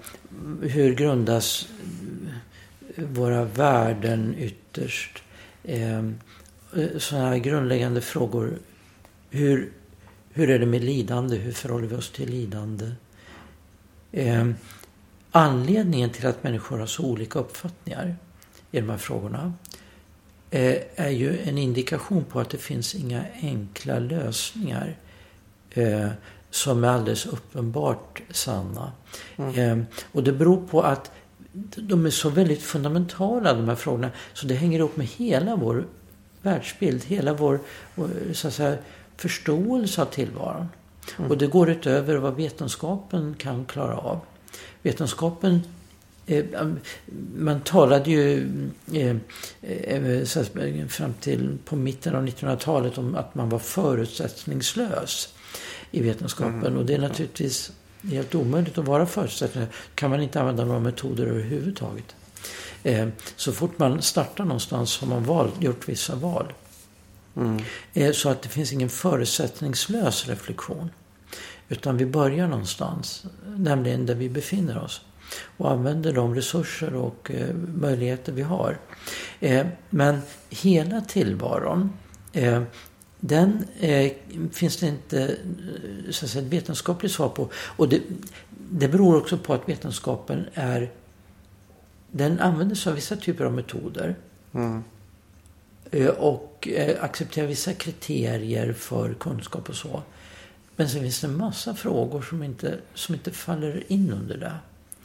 [0.63, 1.69] hur grundas
[2.97, 5.23] våra värden ytterst?
[5.65, 6.03] Eh,
[6.99, 8.59] sådana här grundläggande frågor.
[9.31, 9.73] Hur,
[10.33, 11.37] hur är det med lidande?
[11.37, 12.93] Hur förhåller vi oss till lidande?
[14.13, 14.49] Eh,
[15.31, 18.17] anledningen till att människor har så olika uppfattningar
[18.71, 19.53] i de här frågorna
[20.51, 24.97] eh, är ju en indikation på att det finns inga enkla lösningar
[25.71, 26.09] eh,
[26.51, 28.93] som är alldeles uppenbart sanna.
[29.37, 29.59] Mm.
[29.59, 31.11] Eh, och det beror på att
[31.77, 34.11] de är så väldigt fundamentala de här frågorna.
[34.33, 35.87] Så det hänger ihop med hela vår
[36.43, 37.61] världsbild, hela vår,
[37.95, 38.77] vår så att säga,
[39.17, 40.69] förståelse av tillvaron.
[41.19, 41.31] Mm.
[41.31, 44.21] Och det går utöver vad vetenskapen kan klara av.
[44.83, 45.61] Vetenskapen
[46.27, 46.45] eh,
[47.37, 48.49] man talade ju
[48.93, 49.17] eh,
[49.63, 55.35] eh, fram till på mitten av 1900-talet om att man var förutsättningslös
[55.91, 56.67] i vetenskapen.
[56.67, 56.77] Mm.
[56.77, 57.73] Och det är naturligtvis
[58.03, 59.77] helt omöjligt att vara förutsättningslös.
[59.95, 62.15] kan man inte använda några metoder överhuvudtaget.
[63.37, 66.53] Så fort man startar någonstans har man val, gjort vissa val.
[67.37, 67.63] Mm.
[68.13, 70.91] Så att det finns ingen förutsättningslös reflektion.
[71.69, 73.25] Utan vi börjar någonstans,
[73.57, 75.01] nämligen där vi befinner oss.
[75.57, 78.79] Och använder de resurser och eh, möjligheter vi har.
[79.41, 80.21] Eh, men
[80.51, 81.93] hela tillvaron,
[82.33, 82.63] eh,
[83.21, 84.13] den eh,
[84.53, 87.49] finns det inte eh, så att säga, ett vetenskapligt svar på.
[87.55, 88.01] Och det,
[88.71, 90.91] det beror också på att vetenskapen är
[92.11, 94.17] den använder sig av vissa typer av metoder.
[94.53, 94.85] Mm.
[95.91, 96.69] Eh, och
[97.01, 100.03] accepterar vissa kriterier för kunskap och så.
[100.77, 104.55] Men sen finns det en massa frågor som inte, som inte faller in under det.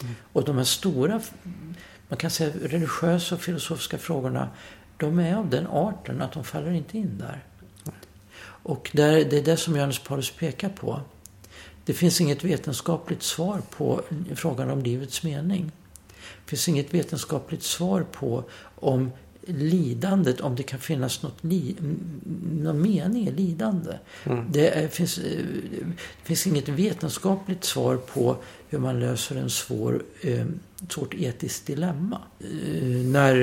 [0.02, 0.16] Mm.
[0.34, 1.22] Och de här stora,
[2.10, 4.50] man kan säga religiösa och filosofiska frågorna,
[4.98, 7.44] de är av den arten att de faller inte in där.
[7.86, 7.96] Mm.
[8.44, 11.02] Och där, det är det som Johannes Paulus pekar på.
[11.86, 14.02] Det finns inget vetenskapligt svar på
[14.36, 15.72] frågan om livets mening.
[16.46, 18.44] Det finns inget vetenskapligt svar på
[18.76, 19.12] om
[19.48, 21.76] lidandet, om det kan finnas något li,
[22.52, 23.98] någon mening i lidande.
[24.24, 24.52] Mm.
[24.52, 28.38] Det, är, finns, det finns inget vetenskapligt svar på
[28.70, 30.46] hur man löser en svår, eh,
[30.90, 32.22] svårt etiskt dilemma.
[32.40, 32.48] Eh,
[32.88, 33.36] när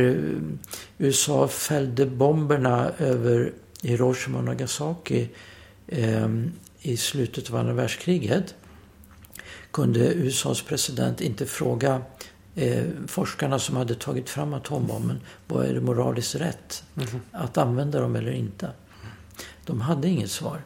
[0.98, 5.28] USA fällde bomberna över Hiroshima och Nagasaki
[5.86, 6.28] eh,
[6.80, 8.54] i slutet av andra världskriget
[9.70, 12.02] kunde USAs president inte fråga
[12.54, 17.20] eh, forskarna som hade tagit fram atombomben, vad är det moraliskt rätt mm.
[17.32, 18.70] att använda dem eller inte?
[19.66, 20.62] De hade inget svar.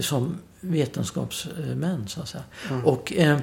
[0.00, 2.44] Som vetenskapsmän, så att säga.
[2.70, 2.84] Mm.
[2.84, 3.38] Och eh,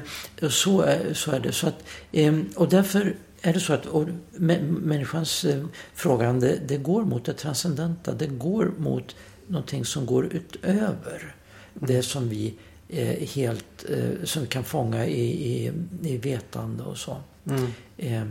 [0.50, 1.52] så, är, så är det.
[1.52, 7.04] Så att, eh, och därför är det så att och, människans eh, frågande, det går
[7.04, 8.14] mot det transcendenta.
[8.14, 9.16] Det går mot
[9.48, 11.36] någonting som går utöver
[11.74, 12.54] det som vi
[12.90, 15.72] eh, helt, eh, som vi kan fånga i, i,
[16.04, 17.18] i vetande och så.
[17.46, 17.68] Mm.
[17.98, 18.28] Eh,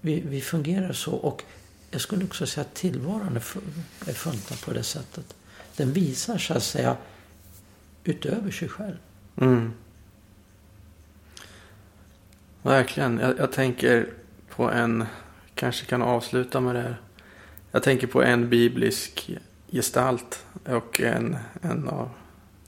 [0.00, 1.12] vi, vi, fungerar så.
[1.12, 1.42] Och
[1.90, 3.36] jag skulle också säga att tillvaron
[4.06, 5.34] är, funtad på det sättet.
[5.76, 6.96] Den visar så att säga
[8.04, 8.96] utöver sig själv.
[9.36, 9.72] Mm.
[12.62, 13.18] Verkligen.
[13.18, 14.08] Jag, jag, tänker
[14.48, 15.04] på en,
[15.54, 16.94] kanske kan avsluta med det.
[17.70, 19.30] Jag tänker på en biblisk
[19.70, 22.10] gestalt och en, en av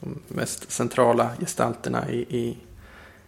[0.01, 2.57] de mest centrala gestalterna i, i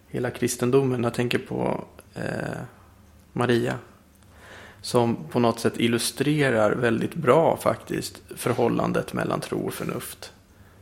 [0.08, 1.04] hela kristendomen.
[1.04, 1.84] Jag tänker på
[2.16, 2.58] eh,
[3.32, 3.78] Maria.
[4.80, 10.32] Som på något sätt illustrerar väldigt bra faktiskt förhållandet mellan tro och förnuft.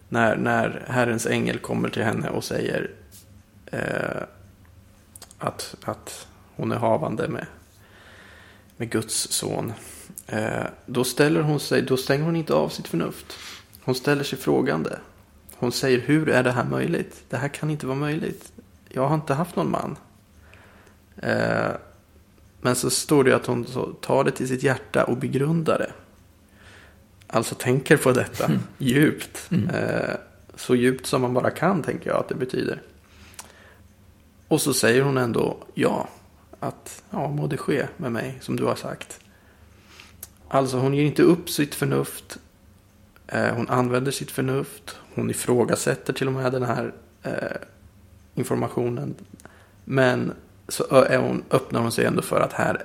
[0.08, 2.90] När, när Herrens ängel kommer till henne och säger
[3.66, 4.22] eh,
[5.38, 6.26] att, att
[6.56, 7.46] hon är havande med,
[8.76, 9.72] med Guds son.
[10.26, 13.26] Eh, då ställer hon sig, då stänger hon inte av sitt förnuft.
[13.84, 14.98] Hon ställer sig frågande.
[15.56, 17.24] Hon säger, hur är det här möjligt?
[17.28, 18.52] Det här kan inte vara möjligt.
[18.88, 19.96] Jag har inte haft någon man.
[21.24, 21.70] Eh,
[22.60, 23.66] men så står det att hon
[24.00, 25.92] tar det till sitt hjärta och begrundar det.
[27.26, 28.58] Alltså tänker på detta mm.
[28.78, 29.50] djupt.
[29.50, 29.70] Mm.
[29.70, 30.14] Eh,
[30.54, 32.82] så djupt som man bara kan tänker jag att det betyder.
[34.48, 36.08] Och så säger hon ändå ja.
[36.60, 39.20] Att ja, må det ske med mig som du har sagt.
[40.48, 42.38] Alltså hon ger inte upp sitt förnuft.
[43.26, 44.96] Eh, hon använder sitt förnuft.
[45.14, 47.56] Hon ifrågasätter till och med den här eh,
[48.34, 49.14] informationen.
[49.84, 50.32] Men
[50.68, 52.84] så hon, öppnar hon sig ändå för att här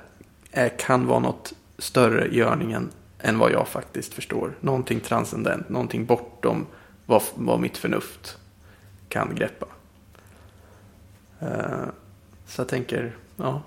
[0.50, 4.56] är, kan vara något större i görningen än vad jag faktiskt förstår.
[4.60, 6.66] Någonting transcendent, någonting bortom
[7.06, 8.38] vad, vad mitt förnuft
[9.08, 9.66] kan greppa.
[11.42, 11.88] Uh,
[12.46, 13.62] så jag tänker, ja,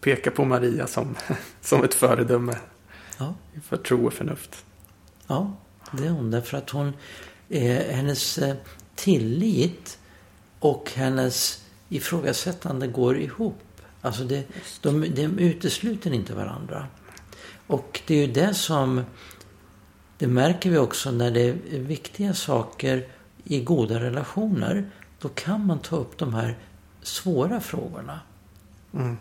[0.00, 1.16] peka på Maria som,
[1.60, 2.56] som ett föredöme
[3.18, 3.34] ja.
[3.62, 4.64] för tro och förnuft.
[5.26, 5.52] Ja,
[5.92, 6.30] det är hon.
[6.30, 6.92] Därför att hon,
[7.48, 8.56] eh, hennes eh,
[8.94, 9.98] tillit
[10.60, 13.62] och hennes ifrågasättande går ihop.
[14.00, 14.44] Alltså det,
[14.80, 16.86] de, de utesluter inte varandra.
[17.66, 19.04] Och det är ju det som,
[20.18, 23.06] det märker vi också när det är viktiga saker
[23.44, 24.90] i goda relationer.
[25.20, 26.58] Då kan man ta upp de här
[27.02, 28.20] svåra frågorna.
[28.94, 29.16] Mm.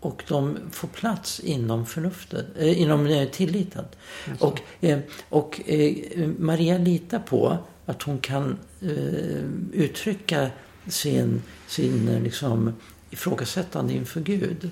[0.00, 3.84] Och de får plats inom förnuftet, eh, inom eh, tilliten.
[4.26, 4.38] Mm.
[4.40, 4.98] Och, eh,
[5.28, 5.94] och eh,
[6.38, 10.50] Maria litar på att hon kan eh, uttrycka
[10.88, 12.72] sin, sin eh, liksom,
[13.10, 14.70] ifrågasättande inför Gud.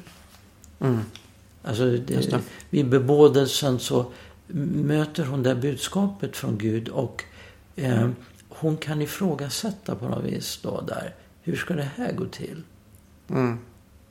[0.80, 1.00] Mm.
[1.62, 2.40] Alltså det, det.
[2.70, 4.12] vid bebådelsen så
[4.46, 7.24] möter hon det budskapet från Gud och
[7.76, 8.08] eh,
[8.48, 11.14] hon kan ifrågasätta på något vis då där.
[11.42, 12.62] Hur ska det här gå till?
[13.28, 13.58] Mm.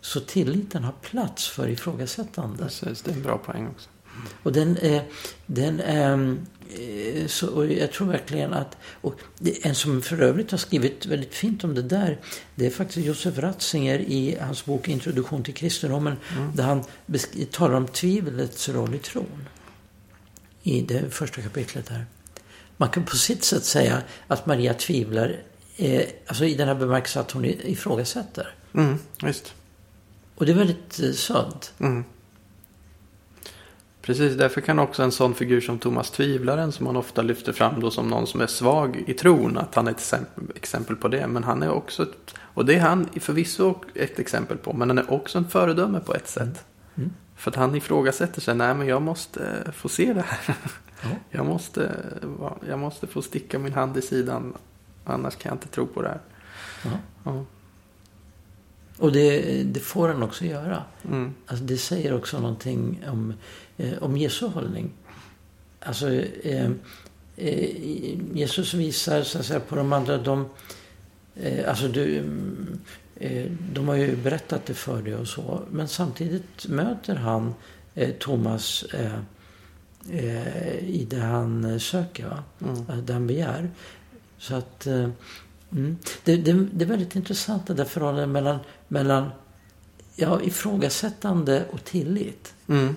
[0.02, 2.64] Så tilliten har plats för ifrågasättande.
[2.64, 3.90] Precis, det är en bra poäng också.
[4.44, 5.04] Och den är,
[5.46, 6.38] den är
[6.70, 9.20] eh, så, jag tror verkligen att, och
[9.62, 12.20] en som för övrigt har skrivit väldigt fint om det där,
[12.56, 16.56] det är faktiskt Josef Ratzinger i hans bok Introduktion till kristendomen, mm.
[16.56, 16.84] där han
[17.52, 19.48] talar om tvivlets roll i tron.
[20.64, 22.06] I det första kapitlet här.
[22.78, 25.40] Man kan på sitt sätt säga att Maria tvivlar,
[25.78, 28.56] eh, alltså i den här bemärkelsen att hon ifrågasätter.
[28.74, 29.54] Mm, just.
[30.36, 31.74] Och det är väldigt eh, sunt.
[31.80, 32.04] Mm.
[34.06, 37.80] Precis, därför kan också en sån figur som Thomas Tvivlaren som man ofta lyfter fram
[37.80, 40.14] då som någon som är svag i tron, att han är ett
[40.56, 41.28] exempel på det.
[41.28, 44.98] Men han är också, ett, och det är han förvisso ett exempel på, men han
[44.98, 46.44] är också en föredöme på ett sätt.
[46.44, 46.58] Mm.
[46.96, 47.14] mm.
[47.36, 50.56] För att han ifrågasätter sig, nej men jag måste få se det här.
[51.02, 51.10] Ja.
[51.30, 51.92] Jag, måste,
[52.68, 54.54] jag måste få sticka min hand i sidan,
[55.06, 56.20] annars kan jag inte tro på det här.
[56.84, 56.92] Ja.
[57.24, 57.46] Ja.
[58.98, 60.84] Och det, det, får han också göra.
[61.06, 61.34] Mm.
[61.46, 63.34] Alltså det säger också någonting om,
[63.78, 64.92] eh, om Jesu hållning.
[65.80, 66.72] Alltså, eh,
[67.36, 67.70] eh,
[68.34, 70.50] Jesus visar så att säga, på de andra, de,
[71.36, 72.18] eh, alltså du,
[73.16, 75.62] eh, de har ju berättat det för dig och så.
[75.72, 77.54] Men samtidigt möter han
[77.96, 78.86] eh, Thomas
[80.82, 82.44] i det han söker, va?
[82.62, 83.06] Mm.
[83.06, 83.70] det han begär.
[84.38, 84.88] Så att
[85.76, 85.98] Mm.
[86.24, 89.30] Det, det, det, är väldigt intressant det där förhållandet mellan, mellan
[90.16, 92.54] ja, ifrågasättande och tillit.
[92.68, 92.96] Mm.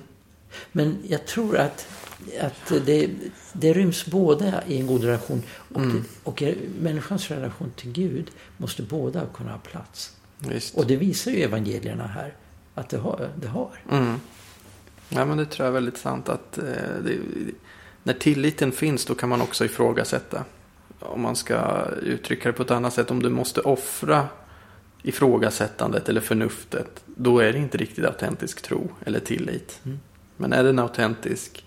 [0.73, 1.89] Men jag tror att,
[2.41, 3.11] att det,
[3.53, 5.43] det ryms både i en god relation
[5.75, 6.05] och, mm.
[6.23, 6.43] och
[6.81, 10.17] människans relation till Gud måste båda kunna ha plats.
[10.39, 10.75] Visst.
[10.75, 12.35] Och det visar ju evangelierna här
[12.75, 13.31] att det har.
[13.37, 13.71] Det har.
[13.91, 14.21] Mm.
[15.09, 16.29] Ja, men det tror jag är väldigt sant.
[16.29, 16.65] att eh,
[17.05, 17.19] det,
[18.03, 20.45] När tilliten finns då kan man också ifrågasätta
[21.01, 24.29] om man ska uttrycka det på ett annat sätt, om du måste offra
[25.03, 29.81] ifrågasättandet eller förnuftet, då är det inte riktigt autentisk tro eller tillit.
[29.85, 29.99] Mm.
[30.37, 31.65] Men är den autentisk,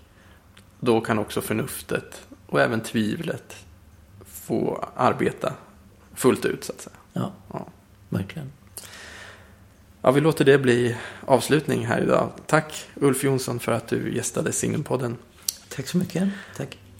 [0.80, 3.56] då kan också förnuftet och även tvivlet
[4.26, 5.52] få arbeta
[6.14, 6.96] fullt ut så att säga.
[7.12, 7.66] Ja, ja.
[8.08, 8.52] verkligen.
[10.02, 12.30] Ja, vi låter det bli avslutning här idag.
[12.46, 15.16] Tack Ulf Jonsson för att du gästade Singelpodden.
[15.68, 16.28] Tack så mycket.
[16.56, 16.78] Tack.